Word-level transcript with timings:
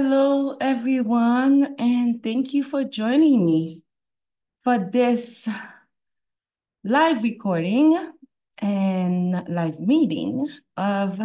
Hello, 0.00 0.56
everyone, 0.60 1.74
and 1.76 2.22
thank 2.22 2.54
you 2.54 2.62
for 2.62 2.84
joining 2.84 3.44
me 3.44 3.82
for 4.62 4.78
this 4.78 5.48
live 6.84 7.24
recording 7.24 7.98
and 8.58 9.32
live 9.48 9.80
meeting 9.80 10.48
of 10.76 11.18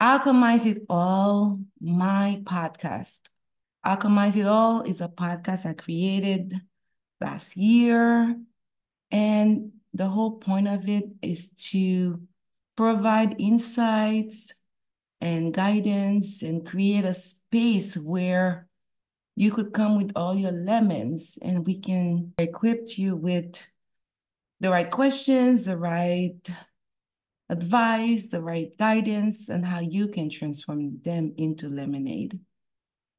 Alchemize 0.00 0.66
It 0.66 0.86
All, 0.88 1.58
my 1.80 2.40
podcast. 2.44 3.22
Alchemize 3.84 4.36
It 4.36 4.46
All 4.46 4.82
is 4.82 5.00
a 5.00 5.08
podcast 5.08 5.66
I 5.66 5.74
created 5.74 6.54
last 7.20 7.56
year, 7.56 8.36
and 9.10 9.72
the 9.92 10.06
whole 10.06 10.38
point 10.38 10.68
of 10.68 10.88
it 10.88 11.06
is 11.22 11.50
to 11.72 12.22
provide 12.76 13.34
insights 13.40 14.61
and 15.22 15.54
guidance 15.54 16.42
and 16.42 16.66
create 16.66 17.04
a 17.04 17.14
space 17.14 17.96
where 17.96 18.66
you 19.36 19.52
could 19.52 19.72
come 19.72 19.96
with 19.96 20.10
all 20.16 20.34
your 20.34 20.50
lemons 20.50 21.38
and 21.40 21.64
we 21.64 21.78
can 21.78 22.34
equip 22.38 22.98
you 22.98 23.14
with 23.14 23.64
the 24.58 24.68
right 24.68 24.90
questions, 24.90 25.66
the 25.66 25.78
right 25.78 26.36
advice, 27.48 28.26
the 28.26 28.42
right 28.42 28.76
guidance, 28.76 29.48
and 29.48 29.64
how 29.64 29.78
you 29.78 30.08
can 30.08 30.28
transform 30.28 31.00
them 31.02 31.32
into 31.36 31.68
lemonade. 31.68 32.40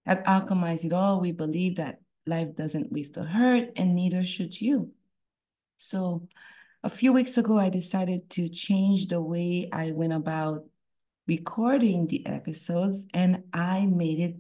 At 0.06 0.26
Alchemize 0.26 0.84
It 0.84 0.92
All, 0.92 1.22
we 1.22 1.32
believe 1.32 1.78
that 1.78 2.02
life 2.28 2.54
doesn't 2.54 2.92
waste 2.92 3.18
or 3.18 3.24
hurt, 3.24 3.70
and 3.78 3.96
neither 3.96 4.26
should 4.26 4.60
you. 4.60 4.92
So, 5.78 6.28
a 6.84 6.90
few 6.90 7.14
weeks 7.14 7.38
ago, 7.38 7.58
I 7.58 7.70
decided 7.70 8.30
to 8.32 8.50
change 8.50 9.08
the 9.08 9.22
way 9.22 9.70
I 9.72 9.92
went 9.92 10.12
about 10.12 10.66
recording 11.28 12.08
the 12.08 12.26
episodes 12.26 13.06
and 13.14 13.44
I 13.54 13.86
made 13.86 14.20
it 14.20 14.36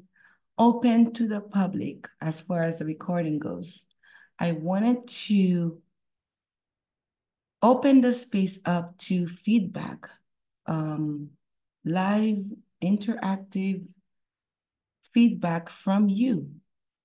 open 0.58 1.14
to 1.14 1.28
the 1.28 1.42
public 1.42 2.08
as 2.22 2.42
far 2.42 2.62
as 2.62 2.80
the 2.80 2.86
recording 2.86 3.40
goes. 3.40 3.86
I 4.40 4.52
wanted 4.52 5.08
to 5.08 5.82
open 7.62 8.02
the 8.02 8.14
space 8.14 8.60
up 8.66 8.98
to 9.00 9.28
feedback, 9.28 10.10
um, 10.66 11.30
live, 11.86 12.44
interactive 12.84 13.86
feedback 15.14 15.70
from 15.70 16.10
you 16.10 16.50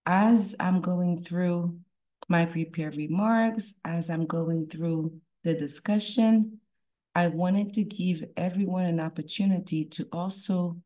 as 0.05 0.57
I'm 0.59 0.81
going 0.81 1.19
through 1.23 1.79
my 2.29 2.45
prepared 2.45 2.97
remarks, 2.97 3.75
as 3.85 4.11
I'm 4.11 4.27
going 4.27 4.67
through 4.67 5.21
the 5.45 5.55
discussion, 5.55 6.61
I 7.19 7.27
wanted 7.27 7.73
to 7.73 7.83
give 7.83 8.23
everyone 8.37 8.85
an 8.85 9.01
opportunity 9.01 9.87
to 9.87 10.07
also 10.13 10.81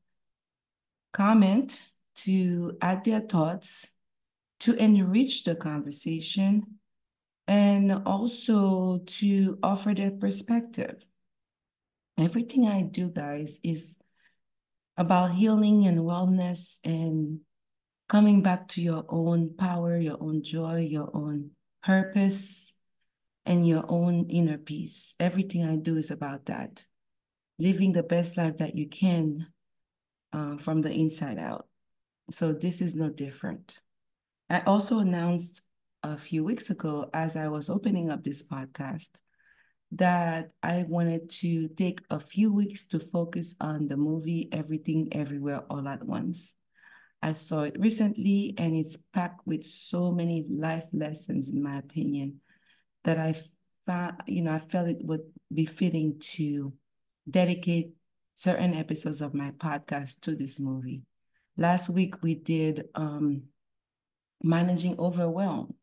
comment, 1.12 1.78
to 2.24 2.78
add 2.80 3.04
their 3.04 3.20
thoughts, 3.20 3.90
to 4.60 4.72
enrich 4.72 5.44
the 5.44 5.54
conversation, 5.54 6.78
and 7.46 7.92
also 8.06 9.02
to 9.04 9.58
offer 9.62 9.92
their 9.92 10.12
perspective. 10.12 11.04
Everything 12.16 12.66
I 12.66 12.80
do, 12.80 13.10
guys, 13.10 13.60
is 13.62 13.98
about 14.96 15.34
healing 15.34 15.86
and 15.86 15.98
wellness 15.98 16.78
and 16.82 17.40
coming 18.08 18.40
back 18.40 18.68
to 18.68 18.80
your 18.80 19.04
own 19.10 19.54
power, 19.54 19.98
your 19.98 20.16
own 20.18 20.42
joy, 20.42 20.78
your 20.78 21.10
own 21.12 21.50
purpose, 21.82 22.74
and 23.44 23.66
your 23.66 23.84
own 23.88 24.26
inner 24.30 24.58
peace. 24.58 25.14
Everything 25.18 25.64
I 25.64 25.76
do 25.76 25.96
is 25.96 26.10
about 26.10 26.46
that. 26.46 26.84
Living 27.58 27.92
the 27.92 28.02
best 28.02 28.36
life 28.36 28.58
that 28.58 28.76
you 28.76 28.88
can 28.88 29.46
uh, 30.32 30.56
from 30.56 30.82
the 30.82 30.90
inside 30.90 31.38
out. 31.38 31.66
So 32.30 32.52
this 32.52 32.80
is 32.80 32.94
no 32.94 33.10
different. 33.10 33.78
I 34.48 34.60
also 34.60 35.00
announced 35.00 35.62
a 36.02 36.16
few 36.16 36.44
weeks 36.44 36.70
ago, 36.70 37.08
as 37.14 37.36
I 37.36 37.48
was 37.48 37.70
opening 37.70 38.10
up 38.10 38.24
this 38.24 38.42
podcast, 38.42 39.10
that 39.92 40.50
I 40.62 40.84
wanted 40.88 41.30
to 41.30 41.68
take 41.68 42.00
a 42.10 42.18
few 42.18 42.52
weeks 42.52 42.86
to 42.86 42.98
focus 42.98 43.54
on 43.60 43.88
the 43.88 43.96
movie 43.96 44.48
Everything 44.50 45.08
Everywhere 45.12 45.64
All 45.68 45.86
at 45.86 46.04
Once. 46.04 46.54
I 47.22 47.34
saw 47.34 47.62
it 47.62 47.78
recently 47.78 48.54
and 48.58 48.74
it's 48.74 48.96
packed 48.96 49.46
with 49.46 49.64
so 49.64 50.10
many 50.10 50.44
life 50.50 50.86
lessons, 50.92 51.48
in 51.48 51.62
my 51.62 51.78
opinion, 51.78 52.40
that 53.04 53.18
I 53.18 53.34
found, 53.86 54.22
you 54.26 54.42
know, 54.42 54.52
I 54.52 54.58
felt 54.58 54.88
it 54.88 54.98
would 55.02 55.22
be 55.52 55.66
fitting 55.66 56.18
to 56.34 56.72
dedicate 57.28 57.92
certain 58.34 58.74
episodes 58.74 59.20
of 59.20 59.34
my 59.34 59.50
podcast 59.52 60.20
to 60.22 60.34
this 60.34 60.58
movie. 60.58 61.02
Last 61.56 61.88
week 61.90 62.22
we 62.22 62.34
did 62.34 62.88
um, 62.94 63.42
managing 64.42 64.98
overwhelm. 64.98 65.74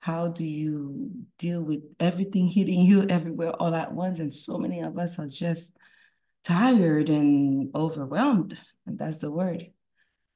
How 0.00 0.28
do 0.28 0.44
you 0.44 1.10
deal 1.38 1.62
with 1.62 1.80
everything 1.98 2.48
hitting 2.48 2.80
you 2.80 3.06
everywhere 3.08 3.52
all 3.52 3.74
at 3.74 3.92
once? 3.92 4.18
And 4.18 4.32
so 4.32 4.58
many 4.58 4.80
of 4.80 4.98
us 4.98 5.18
are 5.18 5.28
just 5.28 5.74
tired 6.44 7.08
and 7.08 7.74
overwhelmed, 7.74 8.58
and 8.86 8.98
that's 8.98 9.18
the 9.18 9.30
word. 9.30 9.70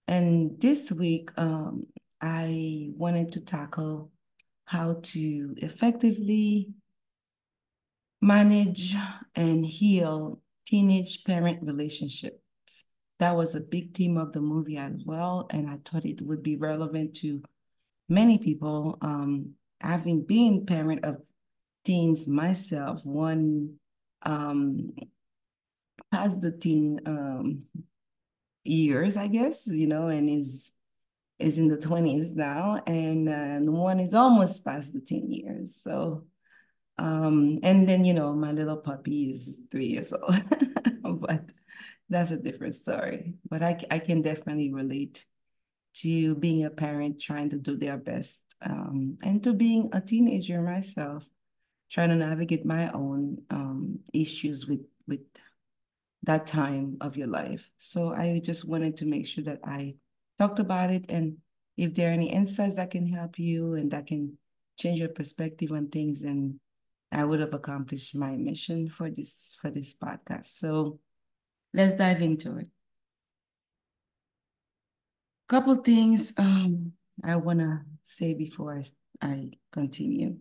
And 0.07 0.59
this 0.59 0.91
week, 0.91 1.31
um, 1.37 1.87
I 2.21 2.89
wanted 2.97 3.33
to 3.33 3.41
tackle 3.41 4.11
how 4.69 5.01
to 5.03 5.55
effectively 5.57 6.69
manage 8.21 8.95
and 9.35 9.65
heal 9.65 10.43
teenage 10.67 11.25
parent 11.25 11.63
relationships. 11.63 12.85
That 13.19 13.35
was 13.35 13.55
a 13.55 13.61
big 13.61 13.97
theme 13.97 14.19
of 14.19 14.33
the 14.33 14.43
movie 14.43 14.77
as 14.77 15.03
well. 15.07 15.47
And 15.49 15.71
I 15.71 15.79
thought 15.83 16.05
it 16.05 16.21
would 16.21 16.43
be 16.43 16.57
relevant 16.57 17.17
to 17.17 17.43
many 18.11 18.37
people. 18.37 18.99
Um, 19.01 19.55
having 19.81 20.25
been 20.25 20.67
parent 20.67 21.03
of 21.03 21.17
teens 21.87 22.29
myself, 22.29 23.01
one 23.07 23.77
um, 24.23 24.91
past 26.13 26.43
the 26.43 26.53
teen 26.53 27.01
um, 27.07 27.63
years, 28.65 29.17
I 29.17 29.29
guess, 29.29 29.67
you 29.67 29.87
know, 29.87 30.09
and 30.09 30.29
is 30.29 30.73
is 31.39 31.59
in 31.59 31.69
the 31.69 31.77
20s 31.77 32.35
now, 32.35 32.83
and 32.87 33.73
one 33.73 34.01
is 34.01 34.15
almost 34.15 34.65
past 34.65 34.93
the 34.93 35.01
10 35.01 35.31
years. 35.31 35.77
So, 35.77 36.25
um, 36.99 37.61
and 37.63 37.89
then, 37.89 38.05
you 38.05 38.15
know, 38.15 38.33
my 38.35 38.53
little 38.53 38.77
puppy 38.77 39.31
is 39.31 39.63
three 39.71 39.87
years 39.87 40.13
old, 40.13 40.35
but 41.21 41.45
that's 42.09 42.33
a 42.33 42.37
different 42.37 42.75
story. 42.75 43.35
But 43.49 43.63
I, 43.63 43.79
I 43.91 43.99
can 44.01 44.23
definitely 44.23 44.73
relate 44.73 45.25
to 45.95 46.35
being 46.35 46.65
a 46.65 46.71
parent 46.71 47.21
trying 47.21 47.51
to 47.51 47.57
do 47.57 47.77
their 47.77 47.99
best 47.99 48.45
um, 48.63 49.19
and 49.23 49.43
to 49.45 49.53
being 49.53 49.91
a 49.93 50.01
teenager 50.01 50.61
myself, 50.61 51.25
trying 51.91 52.09
to 52.09 52.17
navigate 52.17 52.67
my 52.67 52.91
own 52.91 53.39
um, 53.51 54.01
issues 54.13 54.67
with, 54.67 54.81
with 55.07 55.21
that 56.25 56.47
time 56.47 56.97
of 57.01 57.17
your 57.17 57.29
life. 57.29 57.71
So 57.77 58.13
I 58.13 58.41
just 58.43 58.69
wanted 58.69 58.97
to 58.99 59.07
make 59.07 59.27
sure 59.27 59.45
that 59.45 59.61
I 59.65 59.95
talked 60.39 60.59
about 60.59 60.91
it 60.91 61.05
and 61.09 61.37
if 61.77 61.95
there 61.95 62.11
are 62.11 62.13
any 62.13 62.31
insights 62.31 62.77
that 62.77 62.91
can 62.91 63.07
help 63.07 63.39
you 63.39 63.75
and 63.75 63.91
that 63.91 64.07
can 64.07 64.37
change 64.79 64.99
your 64.99 65.09
perspective 65.09 65.73
on 65.73 65.89
things 65.89 66.23
then 66.23 66.59
i 67.13 67.25
would 67.25 67.41
have 67.41 67.55
accomplished 67.55 68.15
my 68.15 68.37
mission 68.37 68.89
for 68.89 69.11
this 69.11 69.57
for 69.61 69.71
this 69.71 69.95
podcast. 69.95 70.47
So 70.47 71.01
let's 71.73 71.95
dive 71.95 72.21
into 72.21 72.59
it. 72.59 72.69
Couple 75.49 75.77
things 75.77 76.35
um 76.39 76.93
i 77.25 77.37
want 77.37 77.61
to 77.61 77.81
say 78.03 78.35
before 78.35 78.77
I, 78.77 78.85
I 79.27 79.51
continue. 79.73 80.37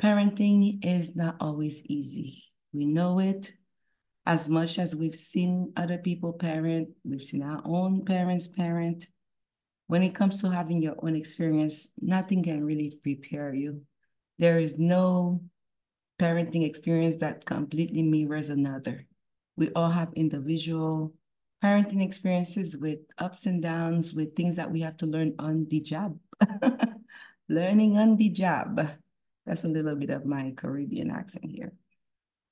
Parenting 0.00 0.84
is 0.84 1.16
not 1.16 1.36
always 1.40 1.82
easy. 1.86 2.44
We 2.72 2.86
know 2.86 3.18
it 3.18 3.52
as 4.28 4.46
much 4.46 4.78
as 4.78 4.94
we've 4.94 5.14
seen 5.14 5.72
other 5.74 5.96
people 5.96 6.34
parent, 6.34 6.90
we've 7.02 7.22
seen 7.22 7.42
our 7.42 7.62
own 7.64 8.04
parents 8.04 8.46
parent. 8.46 9.06
When 9.86 10.02
it 10.02 10.14
comes 10.14 10.42
to 10.42 10.50
having 10.50 10.82
your 10.82 10.96
own 11.02 11.16
experience, 11.16 11.92
nothing 11.98 12.44
can 12.44 12.62
really 12.62 12.92
prepare 13.02 13.54
you. 13.54 13.80
There 14.38 14.58
is 14.58 14.78
no 14.78 15.40
parenting 16.20 16.66
experience 16.66 17.16
that 17.16 17.46
completely 17.46 18.02
mirrors 18.02 18.50
another. 18.50 19.06
We 19.56 19.72
all 19.72 19.88
have 19.88 20.12
individual 20.12 21.14
parenting 21.64 22.04
experiences 22.04 22.76
with 22.76 22.98
ups 23.16 23.46
and 23.46 23.62
downs, 23.62 24.12
with 24.12 24.36
things 24.36 24.56
that 24.56 24.70
we 24.70 24.82
have 24.82 24.98
to 24.98 25.06
learn 25.06 25.36
on 25.38 25.66
the 25.70 25.80
job. 25.80 26.18
Learning 27.48 27.96
on 27.96 28.18
the 28.18 28.28
job. 28.28 28.90
That's 29.46 29.64
a 29.64 29.68
little 29.68 29.96
bit 29.96 30.10
of 30.10 30.26
my 30.26 30.52
Caribbean 30.54 31.10
accent 31.10 31.50
here. 31.50 31.72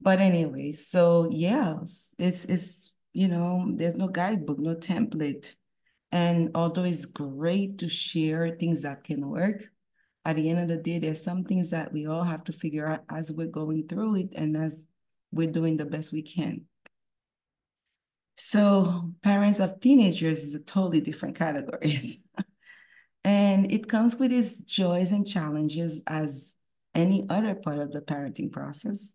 But 0.00 0.20
anyway, 0.20 0.72
so 0.72 1.28
yeah, 1.30 1.76
it's 2.18 2.44
it's 2.44 2.94
you 3.12 3.28
know, 3.28 3.72
there's 3.74 3.94
no 3.94 4.08
guidebook, 4.08 4.58
no 4.58 4.74
template. 4.74 5.54
And 6.12 6.50
although 6.54 6.84
it's 6.84 7.06
great 7.06 7.78
to 7.78 7.88
share 7.88 8.50
things 8.50 8.82
that 8.82 9.04
can 9.04 9.26
work, 9.26 9.64
at 10.26 10.36
the 10.36 10.50
end 10.50 10.58
of 10.58 10.68
the 10.68 10.76
day, 10.76 10.98
there's 10.98 11.22
some 11.22 11.44
things 11.44 11.70
that 11.70 11.92
we 11.92 12.06
all 12.06 12.24
have 12.24 12.44
to 12.44 12.52
figure 12.52 12.86
out 12.86 13.04
as 13.08 13.32
we're 13.32 13.46
going 13.46 13.86
through 13.88 14.16
it 14.16 14.28
and 14.34 14.56
as 14.56 14.86
we're 15.32 15.50
doing 15.50 15.76
the 15.76 15.84
best 15.84 16.12
we 16.12 16.20
can. 16.20 16.66
So 18.36 19.12
parents 19.22 19.60
of 19.60 19.80
teenagers 19.80 20.42
is 20.42 20.54
a 20.54 20.60
totally 20.60 21.00
different 21.00 21.36
categories. 21.36 22.22
and 23.24 23.72
it 23.72 23.88
comes 23.88 24.16
with 24.16 24.32
its 24.32 24.58
joys 24.58 25.12
and 25.12 25.26
challenges 25.26 26.02
as 26.06 26.56
any 26.94 27.26
other 27.30 27.54
part 27.54 27.78
of 27.78 27.92
the 27.92 28.00
parenting 28.00 28.52
process. 28.52 29.14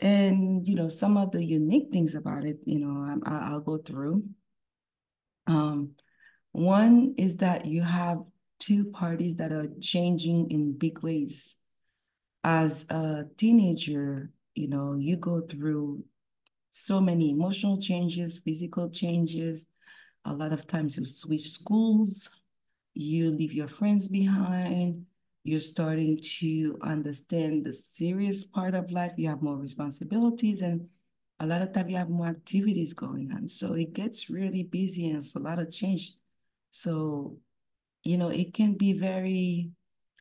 And, 0.00 0.66
you 0.66 0.76
know, 0.76 0.88
some 0.88 1.16
of 1.16 1.32
the 1.32 1.44
unique 1.44 1.90
things 1.92 2.14
about 2.14 2.44
it, 2.44 2.58
you 2.64 2.78
know, 2.78 3.20
I, 3.24 3.52
will 3.52 3.60
go 3.60 3.78
through. 3.78 4.24
Um, 5.46 5.92
one 6.52 7.14
is 7.16 7.36
that 7.36 7.66
you 7.66 7.82
have 7.82 8.18
two 8.58 8.84
parties 8.86 9.36
that 9.36 9.52
are 9.52 9.66
changing 9.80 10.50
in 10.50 10.78
big 10.78 11.00
ways. 11.02 11.56
As 12.44 12.86
a 12.90 13.24
teenager, 13.36 14.30
you 14.54 14.68
know, 14.68 14.94
you 14.94 15.16
go 15.16 15.40
through 15.40 16.04
so 16.70 17.00
many 17.00 17.30
emotional 17.30 17.80
changes, 17.80 18.38
physical 18.38 18.88
changes. 18.90 19.66
A 20.24 20.32
lot 20.32 20.52
of 20.52 20.66
times 20.66 20.96
you 20.96 21.06
switch 21.06 21.50
schools, 21.50 22.30
you 22.94 23.30
leave 23.30 23.52
your 23.52 23.68
friends 23.68 24.08
behind, 24.08 25.06
you're 25.48 25.60
starting 25.60 26.20
to 26.38 26.78
understand 26.82 27.64
the 27.64 27.72
serious 27.72 28.44
part 28.44 28.74
of 28.74 28.90
life, 28.90 29.12
you 29.16 29.28
have 29.28 29.40
more 29.40 29.56
responsibilities, 29.56 30.60
and 30.60 30.86
a 31.40 31.46
lot 31.46 31.62
of 31.62 31.72
time 31.72 31.88
you 31.88 31.96
have 31.96 32.10
more 32.10 32.26
activities 32.26 32.92
going 32.92 33.32
on. 33.32 33.48
So 33.48 33.72
it 33.72 33.94
gets 33.94 34.28
really 34.28 34.62
busy 34.62 35.06
and 35.06 35.16
it's 35.16 35.36
a 35.36 35.38
lot 35.38 35.58
of 35.58 35.70
change. 35.70 36.12
So, 36.70 37.38
you 38.04 38.18
know, 38.18 38.28
it 38.28 38.52
can 38.52 38.74
be 38.74 38.92
very 38.92 39.70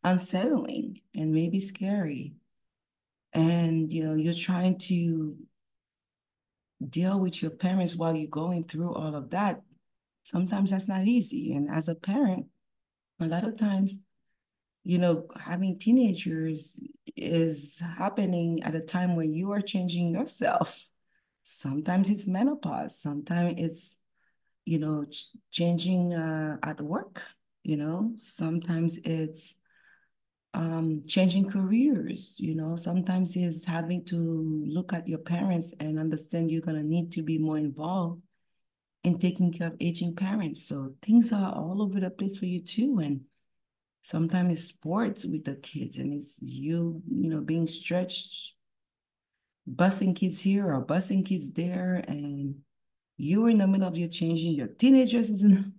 unsettling 0.01 1.01
and 1.13 1.33
maybe 1.33 1.59
scary. 1.59 2.35
And, 3.33 3.91
you 3.91 4.05
know, 4.05 4.15
you're 4.15 4.33
trying 4.33 4.79
to 4.79 5.35
deal 6.87 7.19
with 7.19 7.41
your 7.41 7.51
parents 7.51 7.97
while 7.97 8.15
you're 8.15 8.29
going 8.29 8.63
through 8.63 8.93
all 8.93 9.13
of 9.13 9.29
that. 9.31 9.61
Sometimes 10.23 10.71
that's 10.71 10.87
not 10.87 11.05
easy. 11.05 11.53
And 11.53 11.69
as 11.69 11.89
a 11.89 11.95
parent, 11.95 12.45
a 13.19 13.25
lot 13.25 13.43
of 13.43 13.57
times, 13.57 13.99
you 14.87 14.99
know, 14.99 15.27
having 15.37 15.77
teenagers 15.77 16.79
is 17.17 17.83
happening 17.97 18.63
at 18.63 18.73
a 18.73 18.79
time 18.79 19.17
when 19.17 19.33
you 19.33 19.51
are 19.51 19.59
changing 19.59 20.13
yourself. 20.13 20.85
Sometimes 21.43 22.09
it's 22.09 22.25
menopause, 22.25 22.97
sometimes 22.97 23.55
it's, 23.57 23.99
you 24.63 24.79
know, 24.79 25.03
ch- 25.03 25.31
changing 25.51 26.13
uh, 26.13 26.55
at 26.63 26.79
work, 26.79 27.21
you 27.63 27.75
know, 27.75 28.13
sometimes 28.17 28.97
it's 29.03 29.57
um, 30.53 31.03
changing 31.05 31.49
careers, 31.49 32.35
you 32.37 32.55
know, 32.55 32.77
sometimes 32.77 33.35
it's 33.35 33.65
having 33.65 34.05
to 34.05 34.63
look 34.69 34.93
at 34.93 35.05
your 35.05 35.19
parents 35.19 35.73
and 35.81 35.99
understand 35.99 36.49
you're 36.49 36.61
going 36.61 36.81
to 36.81 36.87
need 36.87 37.11
to 37.11 37.23
be 37.23 37.37
more 37.37 37.57
involved 37.57 38.21
in 39.03 39.19
taking 39.19 39.51
care 39.51 39.67
of 39.67 39.75
aging 39.81 40.15
parents. 40.15 40.65
So 40.65 40.93
things 41.01 41.33
are 41.33 41.53
all 41.53 41.81
over 41.81 41.99
the 41.99 42.09
place 42.09 42.37
for 42.37 42.45
you 42.45 42.61
too. 42.61 42.99
And 42.99 43.25
sometimes 44.01 44.59
it's 44.59 44.67
sports 44.69 45.25
with 45.25 45.43
the 45.45 45.55
kids 45.55 45.97
and 45.97 46.13
it's 46.13 46.39
you, 46.41 47.01
you 47.09 47.29
know, 47.29 47.41
being 47.41 47.67
stretched, 47.67 48.53
busing 49.69 50.15
kids 50.15 50.39
here 50.39 50.73
or 50.73 50.85
busing 50.85 51.25
kids 51.25 51.51
there. 51.51 52.03
And 52.07 52.55
you're 53.17 53.49
in 53.49 53.57
the 53.57 53.67
middle 53.67 53.87
of 53.87 53.97
your 53.97 54.09
changing, 54.09 54.53
your 54.53 54.67
teenagers 54.67 55.29
is 55.29 55.43
in 55.43 55.55
the 55.55 55.71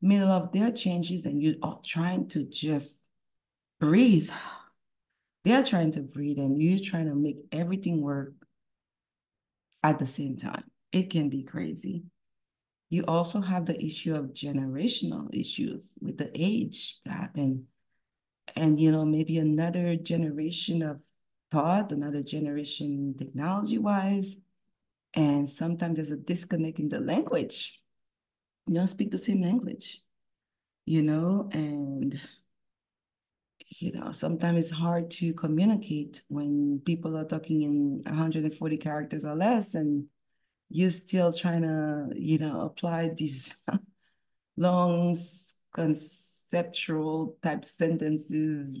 middle 0.00 0.30
of 0.30 0.52
their 0.52 0.70
changes 0.70 1.26
and 1.26 1.42
you're 1.42 1.56
trying 1.84 2.28
to 2.28 2.44
just 2.44 3.00
breathe. 3.80 4.30
They're 5.44 5.64
trying 5.64 5.92
to 5.92 6.00
breathe 6.00 6.38
and 6.38 6.60
you're 6.60 6.78
trying 6.78 7.06
to 7.06 7.14
make 7.14 7.36
everything 7.52 8.00
work 8.00 8.32
at 9.82 9.98
the 9.98 10.06
same 10.06 10.36
time. 10.36 10.64
It 10.90 11.10
can 11.10 11.28
be 11.28 11.42
crazy. 11.42 12.04
You 12.94 13.02
also 13.08 13.40
have 13.40 13.66
the 13.66 13.84
issue 13.84 14.14
of 14.14 14.26
generational 14.26 15.28
issues 15.34 15.94
with 16.00 16.16
the 16.16 16.30
age 16.32 17.00
gap 17.04 17.36
and 17.36 17.64
and 18.54 18.78
you 18.78 18.92
know 18.92 19.04
maybe 19.04 19.38
another 19.38 19.96
generation 19.96 20.80
of 20.80 21.00
thought, 21.50 21.90
another 21.90 22.22
generation 22.22 23.16
technology 23.18 23.78
wise, 23.78 24.36
and 25.12 25.48
sometimes 25.48 25.96
there's 25.96 26.12
a 26.12 26.16
disconnect 26.16 26.78
in 26.78 26.88
the 26.88 27.00
language. 27.00 27.82
You 28.68 28.74
don't 28.74 28.86
speak 28.86 29.10
the 29.10 29.18
same 29.18 29.42
language, 29.42 30.00
you 30.86 31.02
know, 31.02 31.48
and 31.50 32.20
you 33.80 33.90
know, 33.90 34.12
sometimes 34.12 34.66
it's 34.66 34.78
hard 34.78 35.10
to 35.18 35.34
communicate 35.34 36.22
when 36.28 36.80
people 36.86 37.16
are 37.16 37.24
talking 37.24 37.62
in 37.62 38.02
140 38.04 38.76
characters 38.76 39.24
or 39.24 39.34
less 39.34 39.74
and 39.74 40.04
you're 40.70 40.90
still 40.90 41.32
trying 41.32 41.62
to, 41.62 42.08
you 42.14 42.38
know, 42.38 42.62
apply 42.62 43.10
these 43.16 43.54
long 44.56 45.16
conceptual 45.72 47.36
type 47.42 47.64
sentences, 47.64 48.78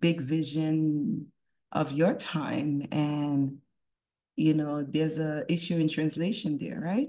big 0.00 0.20
vision 0.20 1.26
of 1.72 1.92
your 1.92 2.14
time. 2.14 2.86
And, 2.92 3.58
you 4.36 4.54
know, 4.54 4.82
there's 4.82 5.18
a 5.18 5.44
issue 5.50 5.78
in 5.78 5.88
translation 5.88 6.58
there, 6.58 6.80
right? 6.80 7.08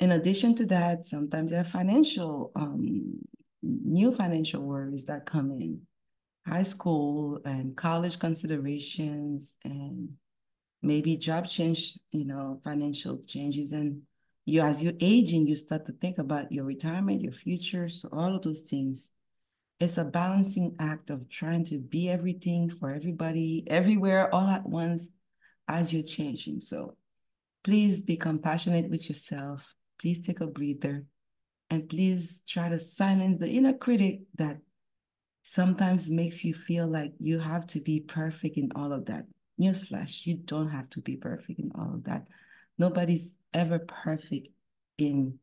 In 0.00 0.12
addition 0.12 0.54
to 0.56 0.66
that, 0.66 1.06
sometimes 1.06 1.50
there 1.50 1.60
are 1.60 1.64
financial 1.64 2.52
um, 2.56 3.20
new 3.62 4.12
financial 4.12 4.62
worries 4.62 5.04
that 5.04 5.26
come 5.26 5.50
in 5.52 5.80
high 6.46 6.62
school 6.62 7.40
and 7.44 7.76
college 7.76 8.18
considerations 8.18 9.54
and 9.64 10.10
maybe 10.84 11.16
job 11.16 11.46
change, 11.46 11.98
you 12.12 12.24
know, 12.24 12.60
financial 12.62 13.18
changes. 13.26 13.72
And 13.72 14.02
you, 14.44 14.60
as 14.60 14.82
you're 14.82 15.00
aging, 15.00 15.46
you 15.46 15.56
start 15.56 15.86
to 15.86 15.92
think 15.92 16.18
about 16.18 16.52
your 16.52 16.64
retirement, 16.64 17.22
your 17.22 17.32
future. 17.32 17.88
So 17.88 18.08
all 18.12 18.36
of 18.36 18.42
those 18.42 18.60
things. 18.60 19.10
It's 19.80 19.98
a 19.98 20.04
balancing 20.04 20.76
act 20.78 21.10
of 21.10 21.28
trying 21.28 21.64
to 21.64 21.78
be 21.78 22.08
everything 22.08 22.70
for 22.70 22.92
everybody, 22.92 23.64
everywhere, 23.66 24.32
all 24.32 24.46
at 24.46 24.64
once 24.64 25.08
as 25.66 25.92
you're 25.92 26.04
changing. 26.04 26.60
So 26.60 26.96
please 27.64 28.02
be 28.02 28.16
compassionate 28.16 28.88
with 28.88 29.08
yourself. 29.08 29.74
Please 29.98 30.24
take 30.24 30.40
a 30.40 30.46
breather 30.46 31.04
and 31.70 31.88
please 31.88 32.42
try 32.46 32.68
to 32.68 32.78
silence 32.78 33.38
the 33.38 33.48
inner 33.48 33.72
critic 33.72 34.20
that 34.36 34.58
sometimes 35.42 36.10
makes 36.10 36.44
you 36.44 36.54
feel 36.54 36.86
like 36.86 37.12
you 37.18 37.38
have 37.38 37.66
to 37.68 37.80
be 37.80 38.00
perfect 38.00 38.56
in 38.56 38.70
all 38.76 38.92
of 38.92 39.06
that. 39.06 39.24
Newsflash, 39.60 40.26
you 40.26 40.34
don't 40.34 40.70
have 40.70 40.90
to 40.90 41.00
be 41.00 41.16
perfect 41.16 41.60
in 41.60 41.72
all 41.74 41.94
of 41.94 42.04
that. 42.04 42.26
Nobody's 42.78 43.36
ever 43.52 43.78
perfect 43.78 44.48
in 44.98 45.38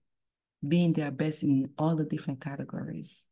being 0.67 0.93
their 0.93 1.11
best 1.11 1.43
in 1.43 1.69
all 1.77 1.95
the 1.95 2.03
different 2.03 2.41
categories. 2.41 3.23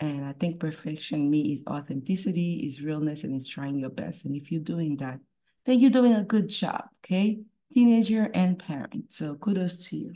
And 0.00 0.24
I 0.24 0.32
think 0.32 0.60
perfection, 0.60 1.30
me, 1.30 1.52
is 1.52 1.62
authenticity, 1.68 2.66
is 2.66 2.82
realness, 2.82 3.24
and 3.24 3.34
is 3.34 3.48
trying 3.48 3.78
your 3.78 3.90
best. 3.90 4.24
And 4.24 4.36
if 4.36 4.52
you're 4.52 4.60
doing 4.60 4.96
that, 4.98 5.20
then 5.64 5.80
you're 5.80 5.90
doing 5.90 6.14
a 6.14 6.22
good 6.22 6.48
job, 6.48 6.84
okay? 7.04 7.40
Teenager 7.72 8.30
and 8.32 8.58
parent. 8.58 9.12
So 9.12 9.34
kudos 9.34 9.88
to 9.88 9.96
you. 9.96 10.14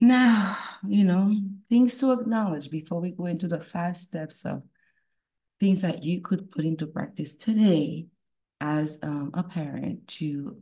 Now, 0.00 0.56
you 0.86 1.04
know, 1.04 1.34
things 1.70 1.96
to 1.98 2.12
acknowledge 2.12 2.70
before 2.70 3.00
we 3.00 3.12
go 3.12 3.26
into 3.26 3.48
the 3.48 3.60
five 3.60 3.96
steps 3.96 4.44
of 4.44 4.62
things 5.64 5.80
that 5.80 6.04
you 6.04 6.20
could 6.20 6.50
put 6.50 6.66
into 6.66 6.86
practice 6.86 7.32
today 7.32 8.04
as 8.60 8.98
um, 9.02 9.30
a 9.32 9.42
parent 9.42 10.06
to, 10.06 10.58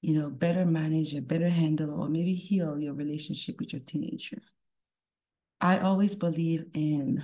you 0.00 0.20
know, 0.20 0.28
better 0.28 0.66
manage 0.66 1.14
or 1.14 1.20
better 1.20 1.48
handle 1.48 2.02
or 2.02 2.08
maybe 2.08 2.34
heal 2.34 2.80
your 2.80 2.94
relationship 2.94 3.60
with 3.60 3.72
your 3.72 3.82
teenager. 3.82 4.42
I 5.60 5.78
always 5.78 6.16
believe 6.16 6.64
in 6.74 7.22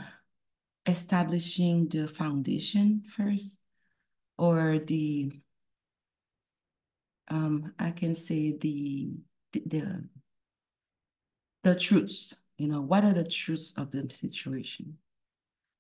establishing 0.87 1.89
the 1.89 2.07
foundation 2.07 3.03
first 3.09 3.59
or 4.39 4.79
the 4.79 5.33
um 7.27 7.73
I 7.77 7.91
can 7.91 8.15
say 8.15 8.57
the 8.57 9.11
the, 9.53 9.63
the 9.67 10.05
the 11.65 11.75
truths. 11.75 12.37
You 12.57 12.69
know, 12.69 12.81
what 12.81 13.05
are 13.05 13.13
the 13.13 13.25
truths 13.25 13.75
of 13.77 13.91
the 13.91 14.09
situation? 14.11 14.99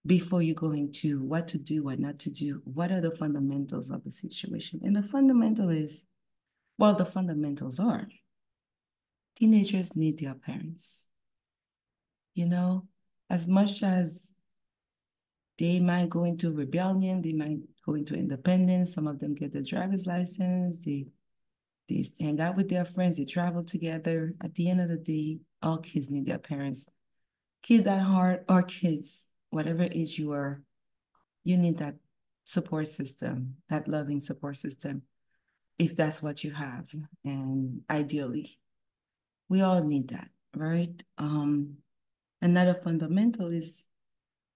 Before 0.06 0.42
you 0.42 0.54
go 0.54 0.72
into 0.72 1.22
what 1.22 1.48
to 1.48 1.58
do, 1.58 1.82
what 1.82 1.98
not 1.98 2.18
to 2.20 2.30
do, 2.30 2.62
what 2.64 2.90
are 2.90 3.00
the 3.00 3.10
fundamentals 3.10 3.90
of 3.90 4.04
the 4.04 4.10
situation? 4.10 4.80
And 4.82 4.96
the 4.96 5.02
fundamental 5.02 5.68
is, 5.68 6.06
well, 6.78 6.94
the 6.94 7.04
fundamentals 7.04 7.78
are 7.78 8.08
teenagers 9.38 9.94
need 9.94 10.18
their 10.18 10.34
parents. 10.34 11.08
You 12.34 12.46
know, 12.46 12.86
as 13.30 13.46
much 13.48 13.82
as 13.82 14.32
they 15.58 15.80
might 15.80 16.10
go 16.10 16.24
into 16.24 16.52
rebellion, 16.52 17.22
they 17.22 17.32
might 17.32 17.58
go 17.84 17.94
into 17.94 18.14
independence, 18.14 18.94
some 18.94 19.06
of 19.06 19.18
them 19.18 19.34
get 19.34 19.52
their 19.52 19.62
driver's 19.62 20.06
license, 20.06 20.84
they 20.84 21.06
they 21.88 22.04
hang 22.20 22.38
out 22.38 22.54
with 22.54 22.68
their 22.68 22.84
friends, 22.84 23.16
they 23.16 23.24
travel 23.24 23.64
together. 23.64 24.34
At 24.42 24.54
the 24.54 24.68
end 24.68 24.82
of 24.82 24.90
the 24.90 24.98
day, 24.98 25.38
all 25.62 25.78
kids 25.78 26.10
need 26.10 26.26
their 26.26 26.38
parents. 26.38 26.86
Kids 27.62 27.86
at 27.86 28.02
heart 28.02 28.44
are 28.46 28.62
kids, 28.62 29.28
whatever 29.50 29.88
age 29.90 30.18
you 30.18 30.32
are, 30.32 30.62
you 31.44 31.56
need 31.56 31.78
that 31.78 31.96
support 32.44 32.88
system, 32.88 33.56
that 33.68 33.88
loving 33.88 34.20
support 34.20 34.56
system. 34.56 35.02
if 35.78 35.94
that's 35.94 36.22
what 36.22 36.42
you 36.42 36.50
have. 36.50 36.90
And 37.24 37.82
ideally, 37.88 38.58
we 39.48 39.60
all 39.62 39.82
need 39.84 40.08
that, 40.08 40.28
right? 40.56 41.02
Um, 41.18 41.76
another 42.42 42.74
fundamental 42.74 43.46
is 43.48 43.86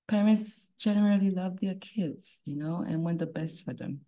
parents 0.08 0.72
generally 0.78 1.30
love 1.30 1.60
their 1.60 1.76
kids, 1.76 2.40
you 2.44 2.56
know, 2.56 2.84
and 2.86 3.04
want 3.04 3.20
the 3.20 3.26
best 3.26 3.64
for 3.64 3.72
them. 3.72 4.00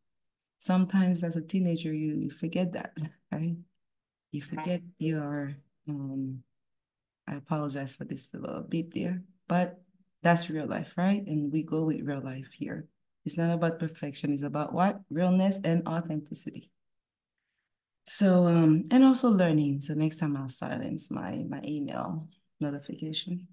Sometimes 0.59 1.23
as 1.23 1.37
a 1.37 1.43
teenager, 1.43 1.95
you, 1.95 2.15
you 2.17 2.31
forget 2.31 2.73
that, 2.73 2.99
right? 3.33 3.57
You 4.33 4.43
forget 4.43 4.83
your, 4.99 5.55
um, 5.89 6.43
I 7.29 7.37
apologize 7.37 7.95
for 7.95 8.05
this 8.05 8.35
little 8.35 8.63
beep 8.63 8.93
there, 8.93 9.23
but 9.47 9.84
that's 10.25 10.51
real 10.51 10.67
life, 10.67 10.93
right? 10.97 11.23
And 11.25 11.53
we 11.53 11.63
go 11.63 11.85
with 11.85 12.01
real 12.01 12.23
life 12.23 12.49
here. 12.53 12.89
It's 13.25 13.37
not 13.37 13.55
about 13.55 13.79
perfection. 13.79 14.33
It's 14.33 14.43
about 14.43 14.73
what? 14.73 15.01
Realness 15.11 15.59
and 15.63 15.87
authenticity. 15.87 16.71
So, 18.07 18.47
um, 18.47 18.85
and 18.91 19.05
also 19.05 19.29
learning. 19.31 19.83
So 19.83 19.95
next 19.95 20.19
time 20.19 20.37
I'll 20.37 20.49
silence 20.49 21.11
my, 21.11 21.45
my 21.49 21.61
email 21.65 22.27
notification. 22.61 23.49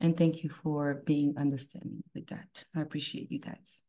And 0.00 0.16
thank 0.16 0.42
you 0.42 0.50
for 0.50 1.02
being 1.06 1.34
understanding 1.38 2.02
with 2.14 2.26
that. 2.28 2.64
I 2.74 2.80
appreciate 2.80 3.30
you 3.30 3.38
guys. 3.38 3.82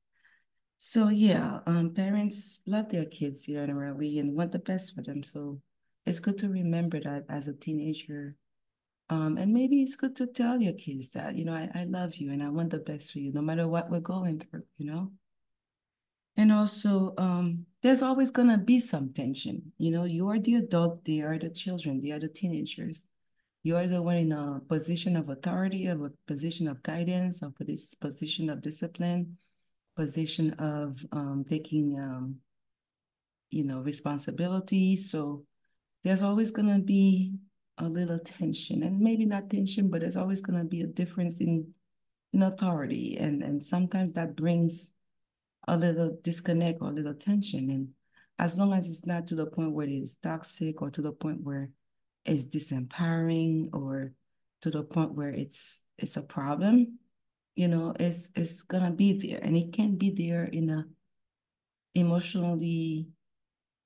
So 0.77 1.09
yeah, 1.09 1.59
um, 1.65 1.93
parents 1.93 2.61
love 2.65 2.89
their 2.89 3.05
kids 3.05 3.47
generally 3.47 4.19
and 4.19 4.35
want 4.35 4.51
the 4.51 4.59
best 4.59 4.95
for 4.95 5.01
them. 5.01 5.23
So 5.23 5.59
it's 6.05 6.19
good 6.19 6.37
to 6.39 6.49
remember 6.49 6.99
that 7.01 7.25
as 7.29 7.47
a 7.47 7.53
teenager. 7.53 8.35
Um, 9.09 9.37
and 9.37 9.53
maybe 9.53 9.81
it's 9.81 9.95
good 9.95 10.15
to 10.17 10.27
tell 10.27 10.61
your 10.61 10.73
kids 10.73 11.09
that, 11.13 11.35
you 11.37 11.45
know, 11.45 11.53
I, 11.53 11.69
I 11.73 11.83
love 11.85 12.15
you 12.15 12.31
and 12.31 12.43
I 12.43 12.49
want 12.49 12.71
the 12.71 12.79
best 12.79 13.11
for 13.11 13.19
you, 13.19 13.31
no 13.31 13.41
matter 13.41 13.67
what 13.67 13.89
we're 13.89 14.01
going 14.01 14.39
through, 14.39 14.63
you 14.77 14.85
know? 14.85 15.11
And 16.35 16.51
also, 16.51 17.13
um, 17.17 17.65
there's 17.81 18.01
always 18.01 18.31
gonna 18.31 18.57
be 18.57 18.79
some 18.79 19.13
tension. 19.13 19.71
You 19.77 19.91
know, 19.91 20.03
you 20.03 20.29
are 20.29 20.39
the 20.39 20.55
adult, 20.55 21.05
they 21.05 21.21
are 21.21 21.39
the 21.39 21.49
children, 21.49 22.01
they 22.01 22.11
are 22.11 22.19
the 22.19 22.27
teenagers. 22.27 23.05
You're 23.63 23.87
the 23.87 24.01
one 24.01 24.17
in 24.17 24.31
a 24.31 24.59
position 24.67 25.15
of 25.15 25.29
authority, 25.29 25.87
of 25.87 26.01
a 26.01 26.11
position 26.27 26.67
of 26.67 26.83
guidance, 26.83 27.41
of 27.41 27.53
this 27.59 27.95
position 27.95 28.49
of 28.49 28.61
discipline, 28.61 29.37
position 29.95 30.51
of 30.53 31.03
um, 31.11 31.45
taking, 31.49 31.97
um, 31.97 32.35
you 33.49 33.63
know, 33.63 33.79
responsibility. 33.79 34.95
So 34.95 35.45
there's 36.03 36.21
always 36.21 36.51
gonna 36.51 36.79
be 36.79 37.33
a 37.77 37.87
little 37.87 38.19
tension, 38.19 38.83
and 38.83 38.99
maybe 38.99 39.25
not 39.25 39.49
tension, 39.49 39.89
but 39.89 40.01
there's 40.01 40.17
always 40.17 40.41
gonna 40.41 40.63
be 40.63 40.81
a 40.81 40.87
difference 40.87 41.39
in 41.39 41.73
in 42.33 42.43
authority, 42.43 43.17
and 43.17 43.43
and 43.43 43.63
sometimes 43.63 44.13
that 44.13 44.35
brings 44.35 44.93
a 45.67 45.77
little 45.77 46.17
disconnect 46.21 46.81
or 46.81 46.89
a 46.89 46.93
little 46.93 47.13
tension. 47.13 47.69
And 47.69 47.89
as 48.39 48.57
long 48.57 48.73
as 48.73 48.87
it's 48.87 49.05
not 49.05 49.27
to 49.27 49.35
the 49.35 49.45
point 49.45 49.73
where 49.73 49.87
it's 49.87 50.15
toxic 50.15 50.81
or 50.81 50.89
to 50.91 51.01
the 51.01 51.11
point 51.11 51.41
where 51.41 51.69
it's 52.25 52.45
disempowering 52.45 53.69
or 53.73 54.13
to 54.61 54.69
the 54.69 54.83
point 54.83 55.13
where 55.13 55.29
it's 55.29 55.83
it's 55.97 56.17
a 56.17 56.23
problem, 56.23 56.99
you 57.55 57.67
know, 57.67 57.93
it's 57.99 58.29
it's 58.35 58.61
gonna 58.63 58.91
be 58.91 59.13
there. 59.13 59.39
And 59.41 59.55
it 59.57 59.73
can 59.73 59.97
be 59.97 60.11
there 60.11 60.45
in 60.45 60.69
a 60.69 60.85
emotionally 61.95 63.07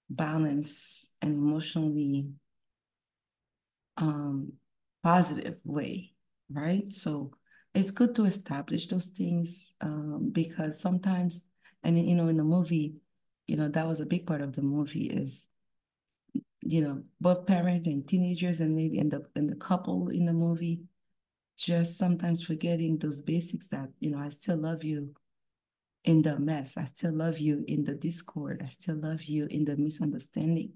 balanced 0.09 1.11
and 1.21 1.33
emotionally 1.33 2.27
um 4.01 4.53
positive 5.03 5.57
way, 5.63 6.13
right? 6.51 6.91
So 6.93 7.31
it's 7.73 7.91
good 7.91 8.15
to 8.15 8.25
establish 8.25 8.87
those 8.87 9.07
things 9.07 9.73
um, 9.81 10.29
because 10.31 10.79
sometimes 10.79 11.45
and 11.83 11.97
you 11.97 12.15
know, 12.15 12.27
in 12.27 12.37
the 12.37 12.43
movie, 12.43 12.95
you 13.47 13.57
know, 13.57 13.67
that 13.69 13.87
was 13.87 14.01
a 14.01 14.05
big 14.05 14.27
part 14.27 14.41
of 14.41 14.53
the 14.53 14.61
movie 14.61 15.07
is, 15.07 15.47
you 16.61 16.81
know, 16.81 17.03
both 17.19 17.45
parent 17.47 17.87
and 17.87 18.07
teenagers 18.07 18.59
and 18.61 18.75
maybe 18.75 18.99
in 18.99 19.09
the 19.09 19.25
in 19.35 19.47
the 19.47 19.55
couple 19.55 20.09
in 20.09 20.25
the 20.25 20.33
movie, 20.33 20.81
just 21.57 21.97
sometimes 21.97 22.43
forgetting 22.43 22.97
those 22.97 23.21
basics 23.21 23.67
that, 23.69 23.89
you 23.99 24.11
know, 24.11 24.19
I 24.19 24.29
still 24.29 24.57
love 24.57 24.83
you 24.83 25.15
in 26.03 26.21
the 26.21 26.39
mess. 26.39 26.77
I 26.77 26.85
still 26.85 27.13
love 27.13 27.39
you 27.39 27.63
in 27.67 27.83
the 27.83 27.93
discord. 27.95 28.61
I 28.65 28.69
still 28.69 28.97
love 28.97 29.23
you 29.23 29.47
in 29.47 29.65
the 29.65 29.77
misunderstanding. 29.77 30.73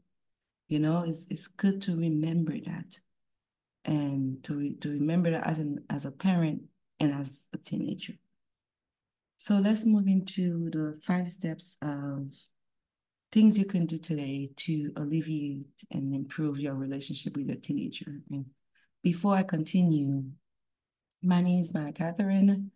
You 0.68 0.80
know, 0.80 1.04
it's 1.04 1.28
it's 1.30 1.48
good 1.48 1.82
to 1.84 1.96
remember 1.96 2.54
that 2.66 3.00
and 3.86 4.44
to, 4.44 4.74
to 4.82 4.90
remember 4.90 5.32
that 5.32 5.48
as 5.48 5.60
an 5.60 5.84
as 5.90 6.06
a 6.06 6.12
parent 6.12 6.64
and 7.00 7.14
as 7.14 7.48
a 7.54 7.58
teenager. 7.58 8.14
So 9.38 9.56
let's 9.56 9.86
move 9.86 10.08
into 10.08 10.70
the 10.72 11.00
five 11.04 11.28
steps 11.28 11.78
of 11.82 12.32
things 13.32 13.58
you 13.58 13.66
can 13.66 13.86
do 13.86 13.98
today 13.98 14.50
to 14.56 14.92
alleviate 14.96 15.84
and 15.92 16.16
improve 16.16 16.58
your 16.58 16.74
relationship 16.74 17.36
with 17.36 17.48
your 17.48 17.58
teenager. 17.58 18.22
And 18.32 18.46
before 19.04 19.36
I 19.36 19.44
continue, 19.44 20.24
my 21.22 21.42
name 21.42 21.60
is 21.60 21.72
Maiya 21.72 21.94
Katherine. 21.94 22.72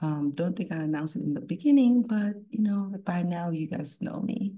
Um, 0.00 0.32
don't 0.34 0.56
think 0.56 0.72
I 0.72 0.76
announced 0.76 1.16
it 1.16 1.22
in 1.22 1.34
the 1.34 1.40
beginning, 1.40 2.02
but 2.02 2.34
you 2.50 2.62
know, 2.62 2.92
by 3.04 3.22
now 3.22 3.50
you 3.50 3.66
guys 3.66 4.00
know 4.00 4.20
me. 4.20 4.54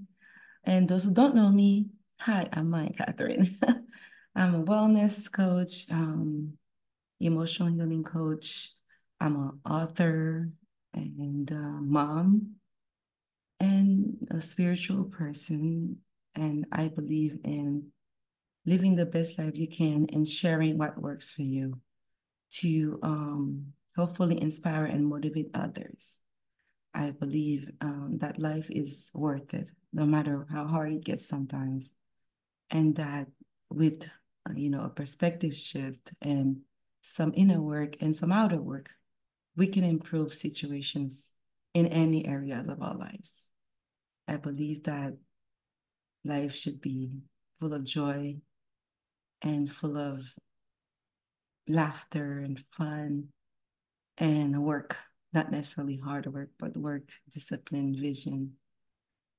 And 0.63 0.87
those 0.87 1.03
who 1.03 1.11
don't 1.11 1.35
know 1.35 1.49
me, 1.49 1.87
hi, 2.19 2.47
I'm 2.53 2.67
Maiya 2.67 2.97
Katherine. 2.97 3.55
I'm 4.35 4.55
a 4.55 4.63
wellness 4.63 5.31
coach, 5.31 5.89
um, 5.91 6.57
emotional 7.19 7.69
healing 7.69 8.03
coach. 8.03 8.71
I'm 9.19 9.35
an 9.35 9.59
author, 9.69 10.49
and 10.93 11.51
mom 11.81 12.55
and 13.59 14.27
a 14.31 14.41
spiritual 14.41 15.05
person. 15.05 15.97
And 16.35 16.65
I 16.71 16.87
believe 16.87 17.37
in 17.43 17.91
living 18.65 18.95
the 18.95 19.05
best 19.05 19.37
life 19.37 19.55
you 19.57 19.67
can 19.67 20.07
and 20.11 20.27
sharing 20.27 20.77
what 20.77 21.01
works 21.01 21.31
for 21.31 21.43
you 21.43 21.79
to 22.51 22.99
um, 23.03 23.67
hopefully 23.95 24.41
inspire 24.41 24.85
and 24.85 25.05
motivate 25.05 25.51
others. 25.53 26.17
I 26.93 27.11
believe 27.11 27.71
um, 27.79 28.17
that 28.19 28.39
life 28.39 28.67
is 28.69 29.11
worth 29.13 29.53
it, 29.53 29.69
no 29.93 30.05
matter 30.05 30.45
how 30.51 30.67
hard 30.67 30.91
it 30.93 31.05
gets 31.05 31.27
sometimes. 31.27 31.93
And 32.69 32.95
that 32.95 33.27
with, 33.69 34.09
you 34.55 34.69
know, 34.69 34.83
a 34.83 34.89
perspective 34.89 35.55
shift 35.55 36.13
and 36.21 36.61
some 37.01 37.33
inner 37.35 37.61
work 37.61 37.95
and 38.01 38.15
some 38.15 38.31
outer 38.31 38.61
work, 38.61 38.89
we 39.55 39.67
can 39.67 39.83
improve 39.83 40.33
situations 40.33 41.31
in 41.73 41.87
any 41.87 42.25
areas 42.25 42.67
of 42.67 42.81
our 42.81 42.95
lives. 42.95 43.49
I 44.27 44.37
believe 44.37 44.83
that 44.83 45.17
life 46.23 46.55
should 46.55 46.81
be 46.81 47.19
full 47.59 47.73
of 47.73 47.83
joy 47.83 48.37
and 49.41 49.71
full 49.71 49.97
of 49.97 50.23
laughter 51.67 52.39
and 52.39 52.63
fun 52.77 53.27
and 54.17 54.63
work, 54.63 54.97
not 55.33 55.51
necessarily 55.51 55.97
hard 55.97 56.31
work, 56.31 56.49
but 56.59 56.77
work, 56.77 57.09
discipline, 57.29 57.95
vision. 57.99 58.53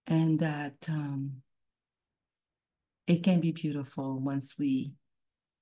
And 0.06 0.40
that 0.40 0.87
um, 0.88 1.42
it 3.06 3.23
can 3.23 3.40
be 3.40 3.52
beautiful 3.52 4.18
once 4.18 4.59
we 4.59 4.92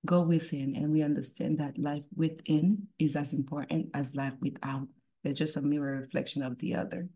go 0.07 0.23
within 0.23 0.77
and 0.77 0.93
we 0.93 1.03
understand 1.03 1.59
that 1.59 1.79
life 1.79 2.05
within 2.15 2.89
is 2.99 3.17
as 3.17 3.33
important 3.33 3.89
as 3.95 4.17
life 4.17 4.35
without. 4.41 4.87
They're 5.23 5.33
just 5.33 5.57
a 5.57 5.63
mirror 5.63 5.99
reflection 6.01 6.43
of 6.43 6.59
the 6.59 6.75
other. 6.75 7.09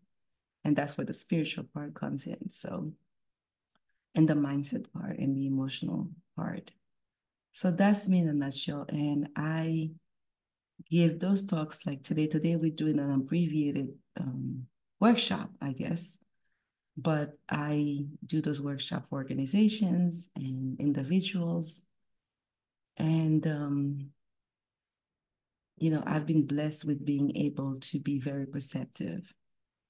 And 0.63 0.75
that's 0.75 0.97
where 0.97 1.05
the 1.05 1.13
spiritual 1.13 1.65
part 1.73 1.93
comes 1.93 2.27
in. 2.27 2.49
So, 2.49 2.91
and 4.13 4.27
the 4.27 4.33
mindset 4.33 4.91
part 4.93 5.17
and 5.19 5.35
the 5.35 5.47
emotional 5.47 6.09
part. 6.35 6.71
So 7.53 7.71
that's 7.71 8.07
me 8.07 8.19
in 8.19 8.29
a 8.29 8.33
nutshell. 8.33 8.85
And 8.89 9.29
I 9.35 9.91
give 10.89 11.19
those 11.19 11.45
talks 11.45 11.85
like 11.85 12.03
today. 12.03 12.27
Today 12.27 12.55
we're 12.55 12.71
doing 12.71 12.99
an 12.99 13.11
abbreviated 13.11 13.89
um, 14.19 14.65
workshop, 14.99 15.49
I 15.61 15.71
guess. 15.71 16.17
But 16.97 17.37
I 17.49 18.05
do 18.25 18.41
those 18.41 18.61
workshops 18.61 19.09
for 19.09 19.15
organizations 19.15 20.29
and 20.35 20.79
individuals 20.79 21.81
and, 22.97 23.45
um, 23.47 24.09
you 25.77 25.91
know, 25.91 26.03
I've 26.05 26.25
been 26.25 26.45
blessed 26.47 26.85
with 26.85 27.05
being 27.05 27.35
able 27.35 27.77
to 27.79 27.99
be 27.99 28.19
very 28.19 28.45
perceptive. 28.45 29.33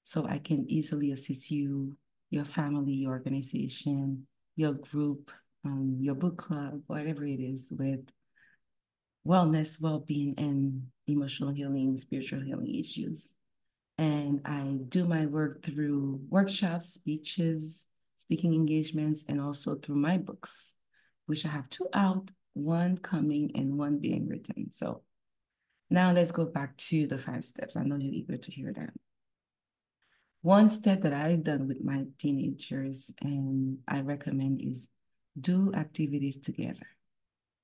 So 0.02 0.26
I 0.26 0.38
can 0.38 0.68
easily 0.68 1.12
assist 1.12 1.50
you, 1.50 1.96
your 2.30 2.44
family, 2.44 2.92
your 2.92 3.12
organization, 3.12 4.26
your 4.56 4.72
group, 4.72 5.30
um, 5.64 5.98
your 6.00 6.14
book 6.14 6.38
club, 6.38 6.82
whatever 6.86 7.24
it 7.24 7.40
is, 7.40 7.72
with 7.76 8.00
wellness, 9.26 9.80
well 9.80 10.00
being, 10.00 10.34
and 10.38 10.88
emotional 11.06 11.50
healing, 11.50 11.96
spiritual 11.98 12.40
healing 12.40 12.74
issues. 12.74 13.35
And 13.98 14.42
I 14.44 14.78
do 14.88 15.06
my 15.06 15.26
work 15.26 15.62
through 15.62 16.20
workshops, 16.28 16.88
speeches, 16.88 17.86
speaking 18.18 18.54
engagements, 18.54 19.24
and 19.28 19.40
also 19.40 19.76
through 19.76 19.96
my 19.96 20.18
books, 20.18 20.74
which 21.26 21.46
I 21.46 21.48
have 21.50 21.68
two 21.70 21.88
out 21.94 22.30
one 22.54 22.98
coming 22.98 23.52
and 23.54 23.78
one 23.78 23.98
being 23.98 24.28
written. 24.28 24.72
So 24.72 25.02
now 25.90 26.12
let's 26.12 26.32
go 26.32 26.46
back 26.46 26.76
to 26.78 27.06
the 27.06 27.18
five 27.18 27.44
steps. 27.44 27.76
I 27.76 27.82
know 27.84 27.96
you're 27.96 28.12
eager 28.12 28.36
to 28.36 28.50
hear 28.50 28.72
that. 28.72 28.90
one 30.42 30.70
step 30.70 31.02
that 31.02 31.12
I've 31.12 31.42
done 31.42 31.66
with 31.66 31.82
my 31.82 32.04
teenagers 32.18 33.12
and 33.20 33.78
I 33.88 34.02
recommend 34.02 34.60
is 34.62 34.88
do 35.38 35.72
activities 35.74 36.38
together. 36.38 36.86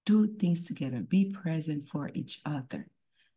Do 0.04 0.26
things 0.26 0.66
together. 0.66 1.00
Be 1.00 1.26
present 1.26 1.88
for 1.88 2.10
each 2.12 2.40
other. 2.44 2.88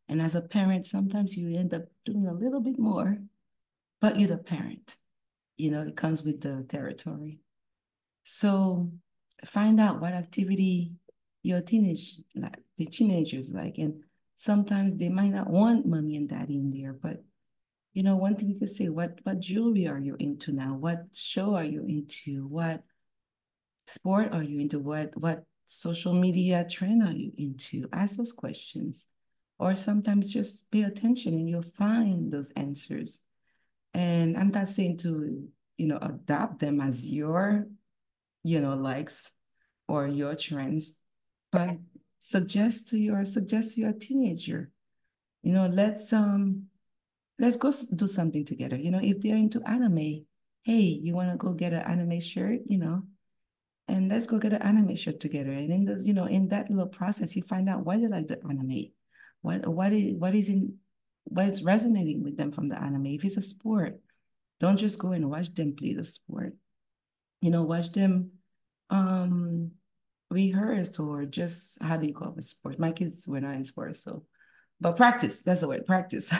And 0.07 0.21
as 0.21 0.35
a 0.35 0.41
parent, 0.41 0.85
sometimes 0.85 1.35
you 1.35 1.57
end 1.57 1.73
up 1.73 1.83
doing 2.05 2.27
a 2.27 2.33
little 2.33 2.61
bit 2.61 2.77
more, 2.77 3.17
but 3.99 4.19
you're 4.19 4.29
the 4.29 4.37
parent. 4.37 4.97
You 5.57 5.71
know, 5.71 5.81
it 5.81 5.95
comes 5.95 6.23
with 6.23 6.41
the 6.41 6.63
territory. 6.67 7.39
So 8.23 8.91
find 9.45 9.79
out 9.79 10.01
what 10.01 10.13
activity 10.13 10.93
your 11.43 11.61
teenage 11.61 12.21
like 12.35 12.59
the 12.77 12.85
teenagers 12.85 13.51
like. 13.51 13.77
And 13.77 14.03
sometimes 14.35 14.95
they 14.95 15.09
might 15.09 15.31
not 15.31 15.49
want 15.49 15.85
mommy 15.85 16.17
and 16.17 16.27
daddy 16.27 16.57
in 16.57 16.71
there, 16.71 16.93
but 16.93 17.23
you 17.93 18.03
know, 18.03 18.17
one 18.17 18.35
thing 18.35 18.49
you 18.49 18.59
could 18.59 18.69
say, 18.69 18.89
what 18.89 19.19
what 19.23 19.39
jewelry 19.39 19.87
are 19.87 19.99
you 19.99 20.17
into 20.19 20.51
now? 20.51 20.75
What 20.75 21.15
show 21.15 21.55
are 21.55 21.63
you 21.63 21.85
into? 21.87 22.45
What 22.45 22.83
sport 23.87 24.33
are 24.33 24.43
you 24.43 24.59
into? 24.59 24.79
What 24.79 25.15
what 25.15 25.45
social 25.63 26.13
media 26.13 26.65
trend 26.69 27.03
are 27.03 27.13
you 27.13 27.31
into? 27.37 27.87
Ask 27.93 28.17
those 28.17 28.33
questions. 28.33 29.07
Or 29.57 29.75
sometimes 29.75 30.33
just 30.33 30.69
pay 30.69 30.83
attention 30.83 31.33
and 31.33 31.49
you'll 31.49 31.61
find 31.61 32.31
those 32.31 32.51
answers. 32.51 33.23
And 33.93 34.35
I'm 34.37 34.49
not 34.49 34.67
saying 34.67 34.97
to, 34.97 35.47
you 35.77 35.87
know, 35.87 35.97
adopt 36.01 36.59
them 36.59 36.81
as 36.81 37.09
your, 37.09 37.67
you 38.43 38.59
know, 38.59 38.75
likes 38.75 39.31
or 39.87 40.07
your 40.07 40.35
trends, 40.35 40.99
but 41.51 41.77
suggest 42.19 42.89
to 42.89 42.97
your 42.97 43.23
suggest 43.23 43.75
to 43.75 43.81
your 43.81 43.93
teenager, 43.93 44.71
you 45.43 45.53
know, 45.53 45.67
let's 45.67 46.11
um 46.11 46.63
let's 47.39 47.55
go 47.55 47.71
do 47.95 48.07
something 48.07 48.43
together. 48.43 48.75
You 48.75 48.91
know, 48.91 48.99
if 49.01 49.21
they're 49.21 49.37
into 49.37 49.61
anime, 49.65 50.25
hey, 50.63 50.81
you 50.81 51.13
want 51.13 51.31
to 51.31 51.37
go 51.37 51.53
get 51.53 51.73
an 51.73 51.81
anime 51.81 52.19
shirt, 52.19 52.61
you 52.65 52.79
know, 52.79 53.03
and 53.87 54.09
let's 54.09 54.27
go 54.27 54.39
get 54.39 54.53
an 54.53 54.61
anime 54.61 54.95
shirt 54.95 55.19
together. 55.19 55.51
And 55.51 55.71
in 55.71 55.85
the, 55.85 56.03
you 56.03 56.13
know, 56.13 56.25
in 56.25 56.47
that 56.49 56.69
little 56.69 56.87
process, 56.87 57.35
you 57.35 57.43
find 57.43 57.69
out 57.69 57.85
why 57.85 57.97
they 57.97 58.07
like 58.07 58.27
the 58.27 58.39
anime, 58.43 58.91
what 59.45 59.67
what 59.67 59.93
is 59.93 60.15
what 60.15 60.33
is 60.33 60.49
in 60.49 60.75
what 61.25 61.45
is 61.45 61.63
resonating 61.63 62.23
with 62.23 62.35
them 62.35 62.51
from 62.51 62.67
the 62.67 62.81
anime. 62.81 63.05
If 63.05 63.23
it's 63.23 63.37
a 63.37 63.41
sport, 63.41 63.99
don't 64.59 64.77
just 64.77 64.99
go 64.99 65.11
and 65.11 65.29
watch 65.29 65.53
them 65.53 65.75
play 65.75 65.93
the 65.93 66.03
sport. 66.03 66.53
You 67.41 67.51
know, 67.51 67.63
watch 67.63 67.91
them 67.91 68.31
um 68.89 69.71
rehearse 70.31 70.97
or 70.99 71.25
just 71.25 71.81
how 71.81 71.97
do 71.97 72.07
you 72.07 72.13
call 72.13 72.35
it 72.37 72.43
sports? 72.43 72.79
My 72.79 72.91
kids 72.91 73.27
were 73.27 73.39
not 73.39 73.55
in 73.55 73.63
sports, 73.63 74.03
so 74.03 74.23
but 74.81 74.97
practice, 74.97 75.43
that's 75.43 75.61
the 75.61 75.67
word, 75.67 75.85
practice. 75.85 76.33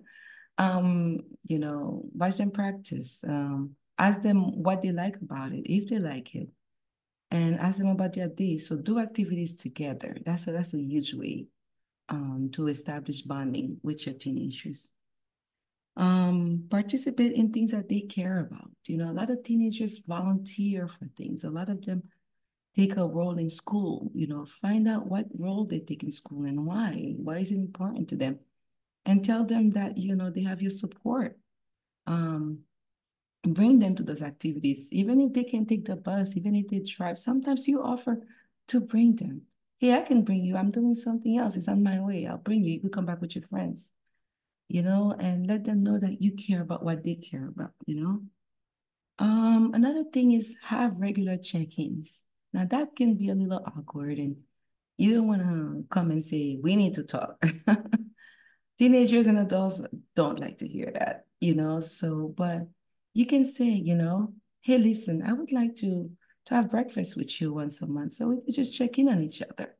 um, 0.58 1.20
you 1.44 1.58
know, 1.58 2.02
watch 2.14 2.36
them 2.36 2.50
practice. 2.50 3.22
Um, 3.26 3.76
ask 3.98 4.22
them 4.22 4.62
what 4.62 4.82
they 4.82 4.92
like 4.92 5.16
about 5.16 5.52
it, 5.52 5.66
if 5.66 5.88
they 5.88 5.98
like 5.98 6.34
it 6.34 6.48
and 7.30 7.60
ask 7.60 7.78
them 7.78 7.88
about 7.88 8.14
their 8.14 8.28
day. 8.28 8.58
So 8.58 8.76
do 8.76 8.98
activities 8.98 9.56
together. 9.56 10.16
That's 10.24 10.46
a, 10.48 10.52
that's 10.52 10.74
a 10.74 10.80
huge 10.80 11.14
way 11.14 11.46
um, 12.08 12.50
to 12.52 12.68
establish 12.68 13.22
bonding 13.22 13.78
with 13.82 14.06
your 14.06 14.14
teenagers. 14.14 14.90
Um, 15.96 16.64
participate 16.70 17.32
in 17.32 17.52
things 17.52 17.72
that 17.72 17.88
they 17.88 18.00
care 18.00 18.40
about. 18.40 18.70
You 18.86 18.98
know, 18.98 19.10
a 19.10 19.14
lot 19.14 19.30
of 19.30 19.42
teenagers 19.42 19.98
volunteer 19.98 20.88
for 20.88 21.08
things. 21.16 21.44
A 21.44 21.50
lot 21.50 21.70
of 21.70 21.84
them 21.84 22.02
take 22.74 22.96
a 22.96 23.06
role 23.06 23.38
in 23.38 23.48
school. 23.48 24.10
You 24.14 24.26
know, 24.26 24.44
find 24.44 24.86
out 24.86 25.06
what 25.06 25.26
role 25.38 25.64
they 25.64 25.80
take 25.80 26.02
in 26.02 26.12
school 26.12 26.44
and 26.44 26.66
why. 26.66 27.14
Why 27.16 27.38
is 27.38 27.50
it 27.50 27.56
important 27.56 28.08
to 28.10 28.16
them? 28.16 28.40
And 29.06 29.24
tell 29.24 29.44
them 29.44 29.70
that, 29.70 29.96
you 29.96 30.14
know, 30.14 30.30
they 30.30 30.42
have 30.42 30.60
your 30.60 30.70
support. 30.70 31.38
Um, 32.06 32.60
bring 33.42 33.78
them 33.78 33.94
to 33.94 34.02
those 34.02 34.22
activities, 34.22 34.88
even 34.92 35.20
if 35.20 35.32
they 35.32 35.44
can 35.44 35.66
take 35.66 35.84
the 35.84 35.96
bus, 35.96 36.36
even 36.36 36.54
if 36.54 36.68
they 36.68 36.80
drive. 36.80 37.18
Sometimes 37.18 37.66
you 37.66 37.82
offer 37.82 38.20
to 38.68 38.80
bring 38.80 39.16
them. 39.16 39.42
Hey, 39.78 39.94
I 39.94 40.02
can 40.02 40.22
bring 40.22 40.44
you. 40.44 40.56
I'm 40.56 40.70
doing 40.70 40.94
something 40.94 41.36
else. 41.36 41.56
It's 41.56 41.68
on 41.68 41.82
my 41.82 42.00
way. 42.00 42.26
I'll 42.26 42.38
bring 42.38 42.64
you. 42.64 42.72
You 42.72 42.80
can 42.80 42.90
come 42.90 43.06
back 43.06 43.20
with 43.20 43.34
your 43.34 43.44
friends, 43.44 43.92
you 44.68 44.82
know, 44.82 45.14
and 45.18 45.46
let 45.46 45.64
them 45.64 45.82
know 45.82 45.98
that 45.98 46.22
you 46.22 46.32
care 46.32 46.62
about 46.62 46.82
what 46.84 47.04
they 47.04 47.16
care 47.16 47.46
about, 47.48 47.72
you 47.86 48.00
know. 48.00 48.22
Um, 49.18 49.72
another 49.74 50.04
thing 50.04 50.32
is 50.32 50.56
have 50.62 51.00
regular 51.00 51.36
check-ins. 51.36 52.24
Now 52.52 52.64
that 52.66 52.96
can 52.96 53.16
be 53.16 53.28
a 53.28 53.34
little 53.34 53.62
awkward 53.66 54.18
and 54.18 54.36
you 54.98 55.14
don't 55.14 55.28
want 55.28 55.42
to 55.42 55.84
come 55.90 56.10
and 56.10 56.24
say, 56.24 56.58
we 56.62 56.74
need 56.76 56.94
to 56.94 57.02
talk. 57.04 57.42
Teenagers 58.78 59.26
and 59.26 59.38
adults 59.38 59.82
don't 60.14 60.38
like 60.38 60.58
to 60.58 60.68
hear 60.68 60.90
that, 60.94 61.24
you 61.40 61.54
know, 61.54 61.80
so, 61.80 62.32
but 62.36 62.66
you 63.14 63.26
can 63.26 63.44
say, 63.44 63.64
you 63.64 63.94
know, 63.94 64.34
hey, 64.60 64.78
listen, 64.78 65.22
I 65.22 65.32
would 65.32 65.52
like 65.52 65.76
to 65.76 66.10
to 66.46 66.54
have 66.54 66.70
breakfast 66.70 67.16
with 67.16 67.40
you 67.40 67.52
once 67.52 67.82
a 67.82 67.86
month 67.86 68.12
so 68.14 68.28
we 68.28 68.40
could 68.40 68.54
just 68.54 68.76
check 68.76 68.98
in 68.98 69.08
on 69.08 69.20
each 69.20 69.42
other. 69.42 69.76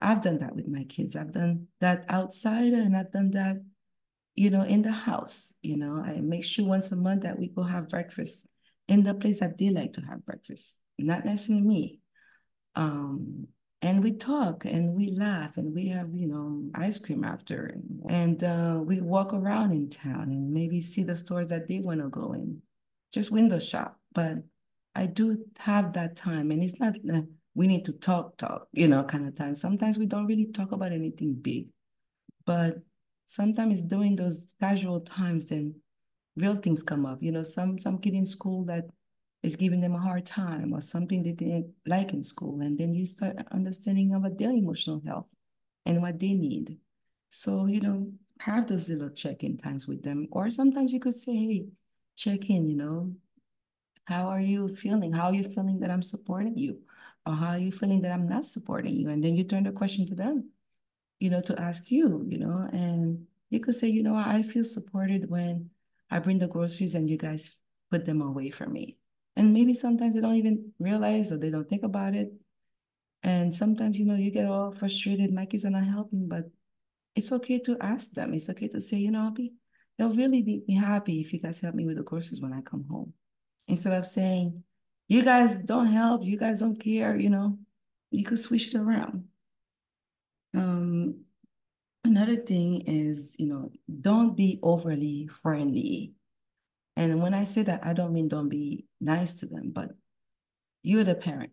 I've 0.00 0.22
done 0.22 0.38
that 0.40 0.54
with 0.54 0.68
my 0.68 0.84
kids. 0.84 1.16
I've 1.16 1.32
done 1.32 1.68
that 1.80 2.04
outside 2.08 2.72
and 2.72 2.96
I've 2.96 3.12
done 3.12 3.30
that, 3.32 3.56
you 4.34 4.50
know, 4.50 4.62
in 4.62 4.82
the 4.82 4.92
house. 4.92 5.52
You 5.62 5.76
know, 5.76 6.02
I 6.04 6.20
make 6.20 6.44
sure 6.44 6.66
once 6.66 6.92
a 6.92 6.96
month 6.96 7.22
that 7.22 7.38
we 7.38 7.48
go 7.48 7.62
have 7.62 7.88
breakfast 7.88 8.46
in 8.88 9.04
the 9.04 9.14
place 9.14 9.40
that 9.40 9.58
they 9.58 9.70
like 9.70 9.94
to 9.94 10.02
have 10.02 10.24
breakfast, 10.24 10.78
not 10.98 11.24
necessarily 11.24 11.64
me. 11.64 12.00
Um, 12.74 13.48
and 13.82 14.02
we 14.02 14.12
talk 14.12 14.64
and 14.64 14.94
we 14.94 15.10
laugh 15.10 15.56
and 15.56 15.74
we 15.74 15.88
have 15.88 16.08
you 16.14 16.26
know 16.26 16.64
ice 16.74 16.98
cream 16.98 17.24
after 17.24 17.66
and, 17.66 18.02
and 18.08 18.44
uh, 18.44 18.80
we 18.82 19.00
walk 19.00 19.32
around 19.32 19.72
in 19.72 19.88
town 19.88 20.24
and 20.30 20.52
maybe 20.52 20.80
see 20.80 21.02
the 21.02 21.14
stores 21.14 21.50
that 21.50 21.68
they 21.68 21.78
want 21.78 22.00
to 22.00 22.08
go 22.08 22.32
in 22.32 22.62
just 23.12 23.30
window 23.30 23.58
shop. 23.58 23.98
But 24.12 24.38
I 24.96 25.04
do 25.06 25.44
have 25.58 25.92
that 25.92 26.16
time, 26.16 26.50
and 26.50 26.64
it's 26.64 26.80
not 26.80 26.96
uh, 27.12 27.20
we 27.54 27.66
need 27.66 27.84
to 27.84 27.92
talk, 27.92 28.38
talk, 28.38 28.66
you 28.72 28.88
know, 28.88 29.04
kind 29.04 29.28
of 29.28 29.34
time. 29.34 29.54
Sometimes 29.54 29.98
we 29.98 30.06
don't 30.06 30.26
really 30.26 30.46
talk 30.46 30.72
about 30.72 30.92
anything 30.92 31.34
big, 31.34 31.68
but 32.46 32.78
sometimes 33.26 33.82
during 33.82 34.16
those 34.16 34.46
casual 34.58 35.00
times, 35.00 35.46
then 35.46 35.74
real 36.34 36.54
things 36.56 36.82
come 36.82 37.04
up. 37.04 37.22
You 37.22 37.32
know, 37.32 37.42
some 37.42 37.78
some 37.78 37.98
kid 37.98 38.14
in 38.14 38.24
school 38.24 38.64
that 38.64 38.86
is 39.42 39.54
giving 39.56 39.80
them 39.80 39.94
a 39.94 39.98
hard 39.98 40.24
time 40.24 40.72
or 40.72 40.80
something 40.80 41.22
they 41.22 41.32
didn't 41.32 41.74
like 41.86 42.14
in 42.14 42.24
school, 42.24 42.60
and 42.62 42.78
then 42.78 42.94
you 42.94 43.04
start 43.04 43.36
understanding 43.52 44.14
about 44.14 44.38
their 44.38 44.50
emotional 44.50 45.02
health 45.06 45.30
and 45.84 46.00
what 46.00 46.18
they 46.18 46.32
need. 46.32 46.78
So 47.28 47.66
you 47.66 47.80
know, 47.82 48.12
have 48.40 48.66
those 48.66 48.88
little 48.88 49.10
check-in 49.10 49.58
times 49.58 49.86
with 49.86 50.02
them, 50.02 50.28
or 50.32 50.48
sometimes 50.48 50.92
you 50.94 51.00
could 51.00 51.14
say, 51.14 51.34
"Hey." 51.36 51.66
check 52.16 52.48
in, 52.48 52.66
you 52.68 52.76
know, 52.76 53.12
how 54.06 54.28
are 54.28 54.40
you 54.40 54.68
feeling? 54.68 55.12
How 55.12 55.26
are 55.26 55.34
you 55.34 55.42
feeling 55.42 55.80
that 55.80 55.90
I'm 55.90 56.02
supporting 56.02 56.56
you? 56.56 56.78
Or 57.26 57.34
how 57.34 57.50
are 57.50 57.58
you 57.58 57.72
feeling 57.72 58.02
that 58.02 58.12
I'm 58.12 58.28
not 58.28 58.44
supporting 58.44 58.94
you? 58.94 59.08
And 59.10 59.22
then 59.22 59.36
you 59.36 59.44
turn 59.44 59.64
the 59.64 59.72
question 59.72 60.06
to 60.06 60.14
them, 60.14 60.50
you 61.18 61.28
know, 61.28 61.40
to 61.42 61.60
ask 61.60 61.90
you, 61.90 62.24
you 62.28 62.38
know, 62.38 62.68
and 62.72 63.26
you 63.50 63.58
could 63.58 63.74
say, 63.74 63.88
you 63.88 64.04
know, 64.04 64.14
I 64.14 64.42
feel 64.42 64.62
supported 64.62 65.28
when 65.28 65.70
I 66.08 66.20
bring 66.20 66.38
the 66.38 66.46
groceries 66.46 66.94
and 66.94 67.10
you 67.10 67.18
guys 67.18 67.56
put 67.90 68.04
them 68.04 68.22
away 68.22 68.50
for 68.50 68.66
me. 68.66 68.96
And 69.34 69.52
maybe 69.52 69.74
sometimes 69.74 70.14
they 70.14 70.20
don't 70.20 70.36
even 70.36 70.72
realize 70.78 71.32
or 71.32 71.38
they 71.38 71.50
don't 71.50 71.68
think 71.68 71.82
about 71.82 72.14
it. 72.14 72.32
And 73.24 73.52
sometimes, 73.52 73.98
you 73.98 74.06
know, 74.06 74.14
you 74.14 74.30
get 74.30 74.46
all 74.46 74.70
frustrated, 74.70 75.32
my 75.32 75.46
kids 75.46 75.64
are 75.64 75.70
not 75.70 75.84
helping, 75.84 76.28
but 76.28 76.44
it's 77.16 77.32
okay 77.32 77.58
to 77.60 77.76
ask 77.80 78.12
them. 78.12 78.34
It's 78.34 78.48
okay 78.50 78.68
to 78.68 78.80
say, 78.80 78.98
you 78.98 79.10
know, 79.10 79.24
I'll 79.24 79.30
be 79.32 79.52
they'll 79.98 80.14
really 80.14 80.42
be, 80.42 80.62
be 80.64 80.74
happy 80.74 81.20
if 81.20 81.32
you 81.32 81.40
guys 81.40 81.60
help 81.60 81.74
me 81.74 81.86
with 81.86 81.96
the 81.96 82.02
groceries 82.02 82.40
when 82.40 82.52
I 82.52 82.60
come 82.60 82.84
home. 82.88 83.12
Instead 83.68 83.94
of 83.94 84.06
saying, 84.06 84.62
you 85.08 85.22
guys 85.22 85.58
don't 85.58 85.86
help, 85.86 86.24
you 86.24 86.38
guys 86.38 86.60
don't 86.60 86.78
care, 86.78 87.16
you 87.16 87.30
know, 87.30 87.58
you 88.10 88.24
could 88.24 88.38
switch 88.38 88.74
it 88.74 88.78
around. 88.78 89.24
Um, 90.54 91.24
another 92.04 92.36
thing 92.36 92.82
is, 92.82 93.36
you 93.38 93.46
know, 93.46 93.70
don't 94.00 94.36
be 94.36 94.58
overly 94.62 95.28
friendly. 95.28 96.12
And 96.96 97.20
when 97.20 97.34
I 97.34 97.44
say 97.44 97.62
that, 97.62 97.84
I 97.84 97.92
don't 97.92 98.12
mean 98.12 98.28
don't 98.28 98.48
be 98.48 98.86
nice 99.00 99.40
to 99.40 99.46
them, 99.46 99.70
but 99.70 99.90
you're 100.82 101.04
the 101.04 101.14
parent. 101.14 101.50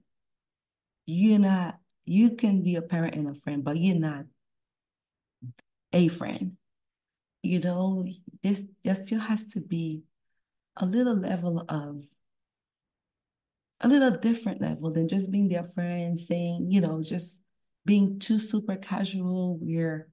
You're 1.05 1.39
not, 1.39 1.77
you 2.05 2.35
can 2.35 2.63
be 2.63 2.75
a 2.75 2.81
parent 2.81 3.15
and 3.15 3.27
a 3.27 3.33
friend, 3.33 3.63
but 3.63 3.77
you're 3.77 3.97
not 3.99 4.25
a 5.91 6.07
friend 6.07 6.57
you 7.43 7.59
know, 7.59 8.07
this 8.41 8.65
there 8.83 8.95
still 8.95 9.19
has 9.19 9.47
to 9.47 9.61
be 9.61 10.01
a 10.77 10.85
little 10.85 11.15
level 11.15 11.63
of 11.69 12.03
a 13.81 13.87
little 13.87 14.11
different 14.11 14.61
level 14.61 14.91
than 14.91 15.07
just 15.07 15.29
being 15.29 15.49
their 15.49 15.65
friend, 15.65 16.17
saying, 16.17 16.67
you 16.69 16.79
know, 16.79 17.03
just 17.03 17.41
being 17.85 18.17
too 18.17 18.39
super 18.39 18.77
casual 18.77 19.57
where 19.57 20.07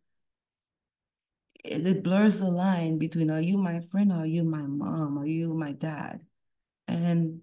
it, 1.64 1.86
it 1.86 2.02
blurs 2.02 2.40
the 2.40 2.50
line 2.50 2.98
between 2.98 3.30
are 3.30 3.40
you 3.40 3.56
my 3.56 3.80
friend 3.80 4.10
or 4.10 4.16
are 4.16 4.26
you 4.26 4.42
my 4.42 4.62
mom 4.62 5.18
or 5.18 5.26
you 5.26 5.54
my 5.54 5.72
dad? 5.72 6.20
And 6.88 7.42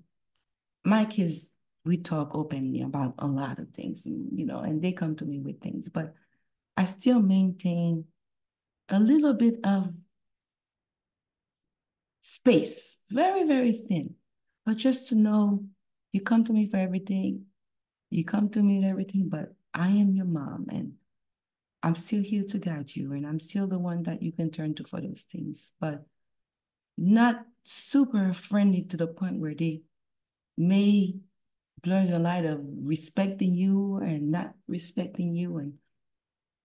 my 0.83 1.05
kids, 1.05 1.49
we 1.85 1.97
talk 1.97 2.35
openly 2.35 2.81
about 2.81 3.15
a 3.19 3.27
lot 3.27 3.59
of 3.59 3.69
things, 3.69 4.05
you 4.05 4.45
know, 4.45 4.59
and 4.59 4.81
they 4.81 4.91
come 4.91 5.15
to 5.15 5.25
me 5.25 5.39
with 5.39 5.61
things, 5.61 5.87
but 5.87 6.13
I 6.75 6.83
still 6.83 7.21
maintain 7.21 8.05
a 8.89 8.99
little 8.99 9.33
bit 9.33 9.59
of 9.63 9.93
space, 12.27 12.99
very, 13.09 13.45
very 13.45 13.71
thin. 13.71 14.13
But 14.65 14.75
just 14.75 15.07
to 15.09 15.15
know 15.15 15.63
you 16.11 16.19
come 16.19 16.43
to 16.43 16.51
me 16.51 16.69
for 16.69 16.75
everything, 16.75 17.45
you 18.09 18.25
come 18.25 18.49
to 18.49 18.61
me 18.61 18.79
with 18.79 18.89
everything, 18.89 19.29
but 19.29 19.53
I 19.73 19.87
am 19.87 20.13
your 20.13 20.25
mom 20.25 20.65
and 20.69 20.93
I'm 21.81 21.95
still 21.95 22.21
here 22.21 22.43
to 22.49 22.57
guide 22.59 22.93
you 22.93 23.13
and 23.13 23.25
I'm 23.25 23.39
still 23.39 23.65
the 23.65 23.79
one 23.79 24.03
that 24.03 24.21
you 24.21 24.33
can 24.33 24.51
turn 24.51 24.75
to 24.75 24.83
for 24.83 24.99
those 24.99 25.21
things, 25.21 25.71
but 25.79 26.05
not 26.97 27.45
super 27.63 28.33
friendly 28.33 28.81
to 28.83 28.97
the 28.97 29.07
point 29.07 29.39
where 29.39 29.55
they 29.55 29.83
may 30.57 31.15
blur 31.81 32.07
the 32.07 32.19
line 32.19 32.45
of 32.45 32.59
respecting 32.61 33.55
you 33.55 33.97
and 34.03 34.31
not 34.31 34.53
respecting 34.67 35.33
you. 35.33 35.59
And 35.59 35.75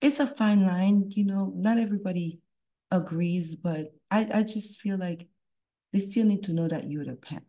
it's 0.01 0.19
a 0.19 0.27
fine 0.27 0.67
line, 0.67 1.05
you 1.11 1.25
know, 1.25 1.53
not 1.55 1.79
everybody 1.79 2.41
agrees, 2.91 3.55
but 3.55 3.93
I, 4.11 4.29
I 4.35 4.43
just 4.43 4.81
feel 4.81 4.99
like 4.99 5.29
they 5.93 6.01
still 6.01 6.27
need 6.27 6.43
to 6.45 6.53
know 6.53 6.69
that 6.69 6.91
you're 6.91 7.05
the 7.05 7.15
parent 7.15 7.47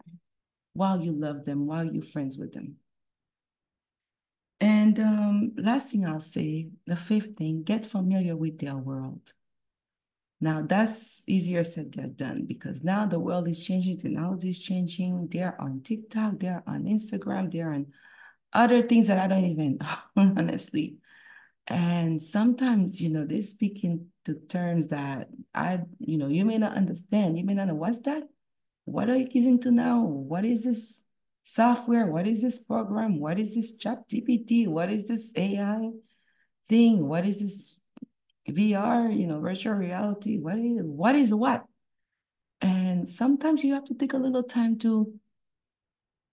while 0.73 0.99
you 0.99 1.11
love 1.11 1.45
them, 1.45 1.65
while 1.65 1.85
you're 1.85 2.03
friends 2.03 2.37
with 2.37 2.53
them. 2.53 2.75
And 4.59 4.99
um, 4.99 5.51
last 5.57 5.91
thing 5.91 6.05
I'll 6.05 6.19
say, 6.19 6.69
the 6.87 6.95
fifth 6.95 7.35
thing, 7.35 7.63
get 7.63 7.85
familiar 7.85 8.35
with 8.35 8.59
their 8.59 8.77
world. 8.77 9.33
Now 10.39 10.61
that's 10.61 11.23
easier 11.25 11.63
said 11.63 11.93
than 11.93 12.15
done 12.15 12.45
because 12.45 12.83
now 12.83 13.05
the 13.05 13.19
world 13.19 13.47
is 13.47 13.63
changing, 13.63 13.97
technology 13.97 14.49
is 14.49 14.61
changing. 14.61 15.29
They're 15.31 15.59
on 15.61 15.81
TikTok, 15.83 16.39
they're 16.39 16.63
on 16.67 16.83
Instagram, 16.83 17.51
they're 17.51 17.71
on 17.71 17.87
other 18.51 18.81
things 18.81 19.07
that 19.07 19.19
I 19.19 19.27
don't 19.27 19.45
even 19.45 19.79
honestly. 20.17 20.97
And 21.67 22.21
sometimes, 22.21 23.01
you 23.01 23.09
know, 23.09 23.25
they 23.25 23.41
speak 23.41 23.83
into 23.85 24.39
terms 24.49 24.87
that 24.87 25.29
I, 25.53 25.79
you 25.99 26.17
know, 26.17 26.27
you 26.27 26.43
may 26.43 26.57
not 26.57 26.75
understand. 26.75 27.37
You 27.37 27.45
may 27.45 27.53
not 27.53 27.67
know 27.67 27.75
what's 27.75 27.99
that? 28.01 28.23
What 28.85 29.09
are 29.09 29.17
you 29.17 29.27
using 29.31 29.59
to 29.61 29.71
now? 29.71 30.01
What 30.01 30.45
is 30.45 30.63
this 30.63 31.03
software? 31.43 32.07
What 32.07 32.27
is 32.27 32.41
this 32.41 32.59
program? 32.59 33.19
What 33.19 33.39
is 33.39 33.55
this 33.55 33.77
chat 33.77 34.07
GPT? 34.09 34.67
What 34.67 34.91
is 34.91 35.07
this 35.07 35.31
AI 35.35 35.91
thing? 36.67 37.07
What 37.07 37.25
is 37.25 37.39
this 37.39 37.77
VR, 38.49 39.17
you 39.17 39.27
know, 39.27 39.39
virtual 39.39 39.73
reality? 39.73 40.37
What 40.37 40.57
is 40.57 40.81
what 40.83 41.15
is 41.15 41.33
what? 41.33 41.65
And 42.61 43.09
sometimes 43.09 43.63
you 43.63 43.73
have 43.73 43.85
to 43.85 43.93
take 43.93 44.13
a 44.13 44.17
little 44.17 44.43
time 44.43 44.79
to 44.79 45.13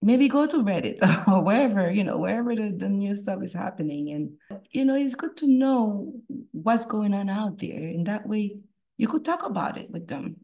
maybe 0.03 0.29
go 0.29 0.47
to 0.47 0.63
Reddit 0.63 0.99
or 1.29 1.43
wherever, 1.43 1.91
you 1.91 2.05
know, 2.05 2.19
wherever 2.19 2.55
the, 2.55 2.73
the 2.77 2.89
new 2.89 3.15
stuff 3.15 3.43
is 3.43 3.55
happening. 3.55 4.11
And, 4.13 4.63
you 4.71 4.85
know, 4.85 4.97
it's 4.97 5.15
good 5.15 5.37
to 5.39 5.47
know 5.47 6.13
what's 6.53 6.87
going 6.87 7.15
on 7.15 7.29
out 7.29 7.59
there. 7.59 7.79
And 7.79 8.07
that 8.07 8.29
way 8.29 8.59
you 8.97 9.09
could 9.09 9.25
talk 9.25 9.45
about 9.45 9.79
it 9.79 9.91
with 9.91 10.07
them. 10.07 10.37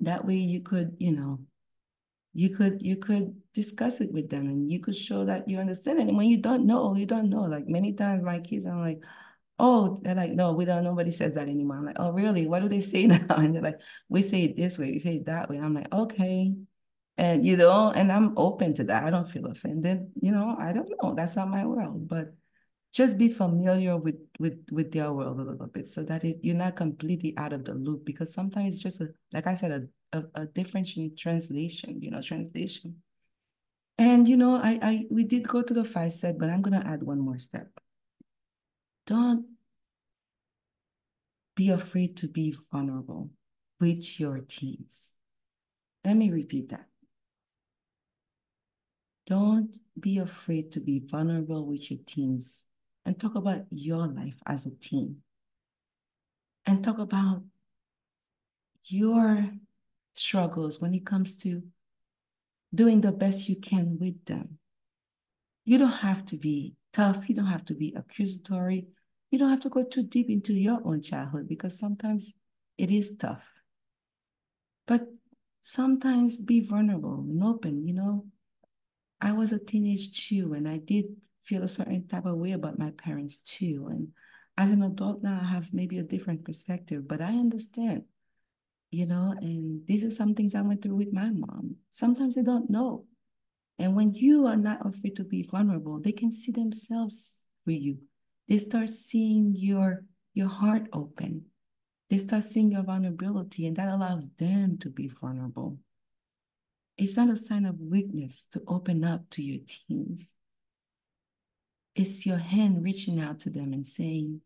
That 0.00 0.24
way 0.24 0.36
you 0.36 0.60
could, 0.60 0.96
you 0.98 1.12
know, 1.12 1.40
you 2.32 2.54
could 2.54 2.82
you 2.82 2.96
could 2.96 3.34
discuss 3.54 4.00
it 4.00 4.12
with 4.12 4.28
them 4.28 4.46
and 4.46 4.70
you 4.70 4.78
could 4.80 4.94
show 4.94 5.24
that 5.24 5.48
you 5.48 5.58
understand 5.58 5.98
it. 5.98 6.08
And 6.08 6.16
when 6.16 6.28
you 6.28 6.36
don't 6.36 6.66
know, 6.66 6.94
you 6.94 7.06
don't 7.06 7.30
know. 7.30 7.42
Like 7.42 7.66
many 7.66 7.94
times 7.94 8.22
my 8.22 8.40
kids, 8.40 8.66
I'm 8.66 8.80
like, 8.80 9.00
oh, 9.58 9.98
they're 10.02 10.14
like, 10.14 10.32
no, 10.32 10.52
we 10.52 10.64
don't, 10.64 10.84
nobody 10.84 11.10
says 11.10 11.34
that 11.34 11.48
anymore. 11.48 11.78
I'm 11.78 11.86
like, 11.86 11.96
oh, 11.98 12.12
really? 12.12 12.46
What 12.46 12.62
do 12.62 12.68
they 12.68 12.80
say 12.80 13.06
now? 13.06 13.24
And 13.36 13.54
they're 13.54 13.62
like, 13.62 13.80
we 14.08 14.22
say 14.22 14.44
it 14.44 14.56
this 14.56 14.78
way, 14.78 14.90
we 14.90 14.98
say 14.98 15.16
it 15.16 15.26
that 15.26 15.48
way. 15.48 15.58
I'm 15.58 15.74
like, 15.74 15.92
okay. 15.92 16.54
And, 17.18 17.46
you 17.46 17.56
know, 17.56 17.90
and 17.90 18.12
I'm 18.12 18.36
open 18.36 18.74
to 18.74 18.84
that. 18.84 19.04
I 19.04 19.10
don't 19.10 19.30
feel 19.30 19.46
offended. 19.46 20.12
You 20.20 20.32
know, 20.32 20.54
I 20.58 20.72
don't 20.72 20.90
know. 21.02 21.14
That's 21.14 21.36
not 21.36 21.48
my 21.48 21.64
world. 21.64 22.06
But 22.06 22.34
just 22.96 23.18
be 23.18 23.28
familiar 23.28 23.94
with 23.98 24.16
with 24.38 24.58
with 24.72 24.90
their 24.90 25.12
world 25.12 25.38
a 25.38 25.42
little 25.42 25.66
bit 25.66 25.86
so 25.86 26.02
that 26.02 26.24
it, 26.24 26.38
you're 26.42 26.54
not 26.54 26.76
completely 26.76 27.34
out 27.36 27.52
of 27.52 27.62
the 27.66 27.74
loop 27.74 28.06
because 28.06 28.32
sometimes 28.32 28.74
it's 28.74 28.82
just 28.82 29.02
a 29.02 29.08
like 29.34 29.46
i 29.46 29.54
said 29.54 29.70
a, 29.70 30.18
a, 30.18 30.42
a 30.42 30.46
different 30.46 30.88
translation 31.18 32.00
you 32.00 32.10
know 32.10 32.22
translation. 32.22 32.96
And 33.98 34.28
you 34.28 34.36
know 34.36 34.56
i 34.56 34.78
i 34.82 35.06
we 35.10 35.24
did 35.24 35.46
go 35.46 35.62
to 35.62 35.74
the 35.74 35.84
five 35.84 36.12
step 36.12 36.36
but 36.38 36.48
i'm 36.48 36.62
going 36.62 36.80
to 36.80 36.86
add 36.86 37.02
one 37.02 37.20
more 37.20 37.38
step. 37.38 37.68
Don't 39.06 39.46
be 41.54 41.70
afraid 41.70 42.16
to 42.18 42.28
be 42.28 42.56
vulnerable 42.72 43.30
with 43.78 44.18
your 44.18 44.40
teens 44.40 45.16
let 46.06 46.16
me 46.16 46.30
repeat 46.30 46.68
that. 46.68 46.86
Don't 49.26 49.76
be 49.98 50.18
afraid 50.18 50.70
to 50.70 50.80
be 50.80 51.00
vulnerable 51.00 51.66
with 51.66 51.90
your 51.90 51.98
teens 52.06 52.65
and 53.06 53.18
talk 53.18 53.36
about 53.36 53.62
your 53.70 54.08
life 54.08 54.36
as 54.44 54.66
a 54.66 54.74
teen. 54.74 55.18
And 56.66 56.82
talk 56.82 56.98
about 56.98 57.44
your 58.84 59.48
struggles 60.14 60.80
when 60.80 60.92
it 60.92 61.06
comes 61.06 61.36
to 61.36 61.62
doing 62.74 63.00
the 63.00 63.12
best 63.12 63.48
you 63.48 63.56
can 63.56 63.96
with 64.00 64.24
them. 64.24 64.58
You 65.64 65.78
don't 65.78 65.88
have 65.88 66.26
to 66.26 66.36
be 66.36 66.74
tough. 66.92 67.28
You 67.28 67.36
don't 67.36 67.46
have 67.46 67.64
to 67.66 67.74
be 67.74 67.94
accusatory. 67.96 68.88
You 69.30 69.38
don't 69.38 69.50
have 69.50 69.60
to 69.60 69.68
go 69.68 69.84
too 69.84 70.02
deep 70.02 70.28
into 70.28 70.52
your 70.52 70.80
own 70.84 71.00
childhood 71.00 71.48
because 71.48 71.78
sometimes 71.78 72.34
it 72.76 72.90
is 72.90 73.16
tough. 73.16 73.44
But 74.86 75.02
sometimes 75.62 76.40
be 76.40 76.60
vulnerable 76.60 77.24
and 77.28 77.42
open, 77.42 77.86
you 77.86 77.94
know, 77.94 78.26
I 79.20 79.32
was 79.32 79.52
a 79.52 79.58
teenage 79.58 80.28
too, 80.28 80.52
and 80.52 80.68
I 80.68 80.78
did 80.78 81.06
feel 81.46 81.62
a 81.62 81.68
certain 81.68 82.06
type 82.06 82.26
of 82.26 82.36
way 82.36 82.52
about 82.52 82.78
my 82.78 82.90
parents 82.90 83.38
too. 83.38 83.86
And 83.90 84.08
as 84.58 84.70
an 84.70 84.82
adult 84.82 85.22
now, 85.22 85.38
I 85.40 85.46
have 85.46 85.72
maybe 85.72 85.98
a 85.98 86.02
different 86.02 86.44
perspective, 86.44 87.06
but 87.06 87.20
I 87.20 87.28
understand, 87.28 88.02
you 88.90 89.06
know, 89.06 89.34
and 89.40 89.86
these 89.86 90.04
are 90.04 90.10
some 90.10 90.34
things 90.34 90.54
I 90.54 90.62
went 90.62 90.82
through 90.82 90.96
with 90.96 91.12
my 91.12 91.30
mom. 91.30 91.76
Sometimes 91.90 92.34
they 92.34 92.42
don't 92.42 92.70
know. 92.70 93.04
And 93.78 93.94
when 93.94 94.14
you 94.14 94.46
are 94.46 94.56
not 94.56 94.86
afraid 94.86 95.16
to 95.16 95.24
be 95.24 95.42
vulnerable, 95.42 96.00
they 96.00 96.12
can 96.12 96.32
see 96.32 96.52
themselves 96.52 97.44
with 97.66 97.76
you. 97.76 97.98
They 98.48 98.58
start 98.58 98.88
seeing 98.88 99.52
your 99.54 100.04
your 100.34 100.48
heart 100.48 100.86
open. 100.92 101.46
They 102.10 102.18
start 102.18 102.44
seeing 102.44 102.70
your 102.70 102.82
vulnerability, 102.82 103.66
and 103.66 103.76
that 103.76 103.88
allows 103.88 104.28
them 104.38 104.78
to 104.78 104.90
be 104.90 105.08
vulnerable. 105.08 105.78
It's 106.96 107.16
not 107.16 107.30
a 107.30 107.36
sign 107.36 107.66
of 107.66 107.80
weakness 107.80 108.46
to 108.52 108.62
open 108.68 109.04
up 109.04 109.28
to 109.30 109.42
your 109.42 109.60
teens. 109.66 110.32
It's 111.96 112.24
your 112.26 112.36
hand 112.36 112.84
reaching 112.84 113.20
out 113.20 113.40
to 113.40 113.50
them 113.50 113.72
and 113.72 113.84
saying, 113.84 114.42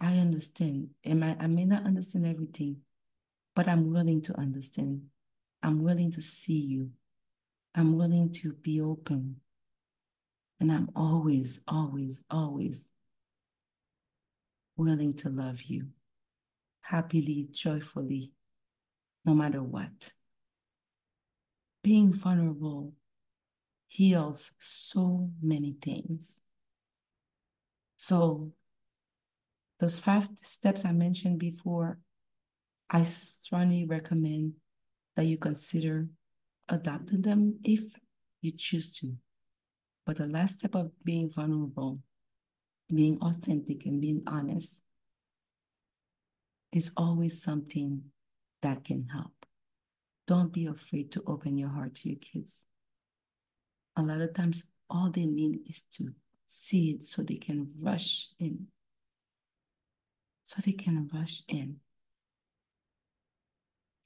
I 0.00 0.18
understand. 0.18 0.90
And 1.02 1.24
I, 1.24 1.36
I 1.40 1.46
may 1.48 1.64
not 1.64 1.84
understand 1.84 2.26
everything, 2.26 2.82
but 3.56 3.66
I'm 3.66 3.90
willing 3.90 4.22
to 4.22 4.38
understand. 4.38 5.02
I'm 5.62 5.82
willing 5.82 6.12
to 6.12 6.22
see 6.22 6.60
you. 6.60 6.90
I'm 7.74 7.96
willing 7.96 8.30
to 8.34 8.52
be 8.52 8.80
open. 8.80 9.40
And 10.60 10.70
I'm 10.70 10.90
always, 10.94 11.60
always, 11.66 12.22
always 12.30 12.90
willing 14.76 15.14
to 15.14 15.28
love 15.28 15.62
you 15.62 15.88
happily, 16.82 17.48
joyfully, 17.50 18.30
no 19.24 19.34
matter 19.34 19.62
what 19.62 20.12
being 21.82 22.12
vulnerable 22.12 22.92
heals 23.86 24.52
so 24.58 25.30
many 25.40 25.74
things. 25.80 26.40
So, 27.98 28.52
those 29.80 29.98
five 29.98 30.28
steps 30.40 30.84
I 30.84 30.92
mentioned 30.92 31.40
before, 31.40 31.98
I 32.88 33.04
strongly 33.04 33.84
recommend 33.84 34.54
that 35.16 35.26
you 35.26 35.36
consider 35.36 36.06
adopting 36.68 37.22
them 37.22 37.58
if 37.64 37.80
you 38.40 38.52
choose 38.56 38.92
to. 38.98 39.14
But 40.06 40.16
the 40.16 40.28
last 40.28 40.60
step 40.60 40.76
of 40.76 40.92
being 41.04 41.28
vulnerable, 41.28 41.98
being 42.88 43.18
authentic, 43.20 43.84
and 43.84 44.00
being 44.00 44.22
honest 44.28 44.80
is 46.72 46.92
always 46.96 47.42
something 47.42 48.04
that 48.62 48.84
can 48.84 49.08
help. 49.12 49.32
Don't 50.28 50.52
be 50.52 50.66
afraid 50.66 51.10
to 51.12 51.22
open 51.26 51.58
your 51.58 51.70
heart 51.70 51.96
to 51.96 52.10
your 52.10 52.18
kids. 52.18 52.64
A 53.96 54.02
lot 54.02 54.20
of 54.20 54.34
times, 54.34 54.64
all 54.88 55.10
they 55.10 55.26
need 55.26 55.60
is 55.68 55.82
to 55.94 56.14
see 56.48 56.90
it 56.90 57.04
so 57.04 57.22
they 57.22 57.36
can 57.36 57.70
rush 57.80 58.28
in. 58.38 58.66
So 60.44 60.60
they 60.64 60.72
can 60.72 61.08
rush 61.12 61.42
in. 61.48 61.76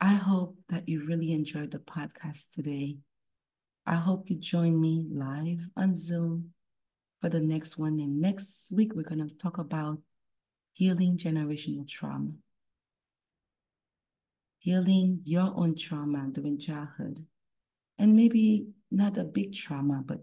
I 0.00 0.14
hope 0.14 0.59
that 0.68 0.88
you 0.88 1.07
really 1.07 1.33
enjoyed 1.33 1.70
the 1.70 1.78
podcast 1.78 2.52
today. 2.52 2.98
I 3.87 3.94
hope 3.94 4.28
you 4.28 4.37
join 4.37 4.81
me 4.81 5.07
live 5.11 5.61
on 5.76 5.96
Zoom 5.96 6.50
for 7.20 7.28
the 7.28 7.40
next 7.40 7.78
one. 7.78 8.00
And 8.00 8.20
next 8.20 8.72
week, 8.72 8.92
we're 8.94 9.02
going 9.02 9.26
to 9.26 9.35
talk 9.37 9.59
about 9.59 9.98
healing 10.72 11.16
generational 11.16 11.88
trauma 11.88 12.33
healing 14.62 15.20
your 15.24 15.52
own 15.57 15.74
trauma 15.74 16.28
during 16.31 16.57
childhood. 16.57 17.26
And 17.98 18.14
maybe 18.14 18.68
not 18.92 19.18
a 19.18 19.24
big 19.24 19.52
trauma, 19.52 20.05
but 20.07 20.20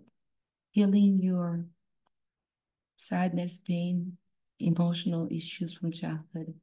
healing 0.71 1.19
your 1.21 1.65
sadness, 2.99 3.57
pain, 3.57 4.17
emotional 4.59 5.25
issues 5.31 5.73
from 5.73 5.89
childhood, 5.89 6.53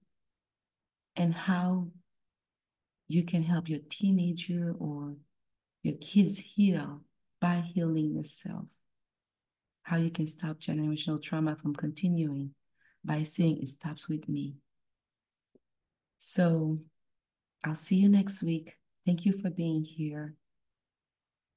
and 1.16 1.32
how 1.32 1.88
you 3.08 3.24
can 3.24 3.42
help 3.42 3.70
your 3.70 3.80
teenager 3.88 4.74
or 4.78 5.16
your 5.82 5.94
kids 5.94 6.38
heal 6.38 7.00
by 7.40 7.64
healing 7.74 8.14
yourself. 8.14 8.66
How 9.84 9.96
you 9.96 10.10
can 10.10 10.26
stop 10.26 10.60
generational 10.60 11.22
trauma 11.22 11.56
from 11.56 11.74
continuing 11.74 12.50
by 13.02 13.22
saying 13.22 13.62
it 13.62 13.68
stops 13.68 14.06
with 14.06 14.28
me. 14.28 14.56
So 16.18 16.80
I'll 17.64 17.76
see 17.76 17.96
you 17.96 18.10
next 18.10 18.42
week. 18.42 18.76
Thank 19.06 19.24
you 19.24 19.32
for 19.32 19.48
being 19.48 19.84
here. 19.84 20.34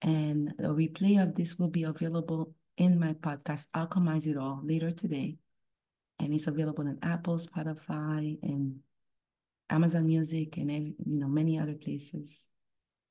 And 0.02 0.54
a 0.60 0.70
replay 0.70 1.22
of 1.22 1.36
this 1.36 1.60
will 1.60 1.68
be 1.68 1.84
available 1.84 2.54
in 2.80 2.98
my 2.98 3.14
podcast, 3.14 3.68
Alchemize 3.76 4.26
It 4.26 4.38
All, 4.38 4.62
later 4.64 4.90
today. 4.90 5.36
And 6.18 6.34
it's 6.34 6.48
available 6.48 6.88
on 6.88 6.98
Apple, 7.04 7.38
Spotify, 7.38 8.40
and 8.42 8.80
Amazon 9.70 10.08
Music, 10.08 10.58
and 10.58 10.72
every, 10.72 10.96
you 11.06 11.20
know 11.20 11.28
many 11.28 11.60
other 11.60 11.76
places. 11.76 12.46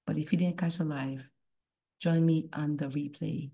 But 0.06 0.18
if 0.18 0.32
you 0.32 0.38
didn't 0.38 0.58
catch 0.58 0.78
a 0.78 0.84
live, 0.84 1.28
join 2.00 2.24
me 2.24 2.48
on 2.52 2.76
the 2.76 2.86
replay, 2.86 3.50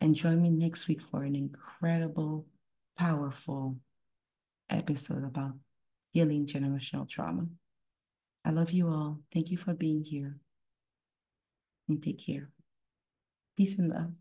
and 0.00 0.14
join 0.14 0.40
me 0.40 0.50
next 0.50 0.88
week 0.88 1.02
for 1.02 1.24
an 1.24 1.34
incredible, 1.34 2.46
powerful 2.96 3.76
episode 4.70 5.24
about 5.24 5.52
healing 6.12 6.46
generational 6.46 7.08
trauma. 7.08 7.46
I 8.44 8.50
love 8.50 8.70
you 8.70 8.88
all. 8.88 9.20
Thank 9.32 9.50
you 9.50 9.56
for 9.56 9.74
being 9.74 10.04
here 10.04 10.36
and 11.88 12.02
take 12.02 12.24
care. 12.24 12.50
Peace 13.56 13.78
and 13.78 13.90
love. 13.90 14.12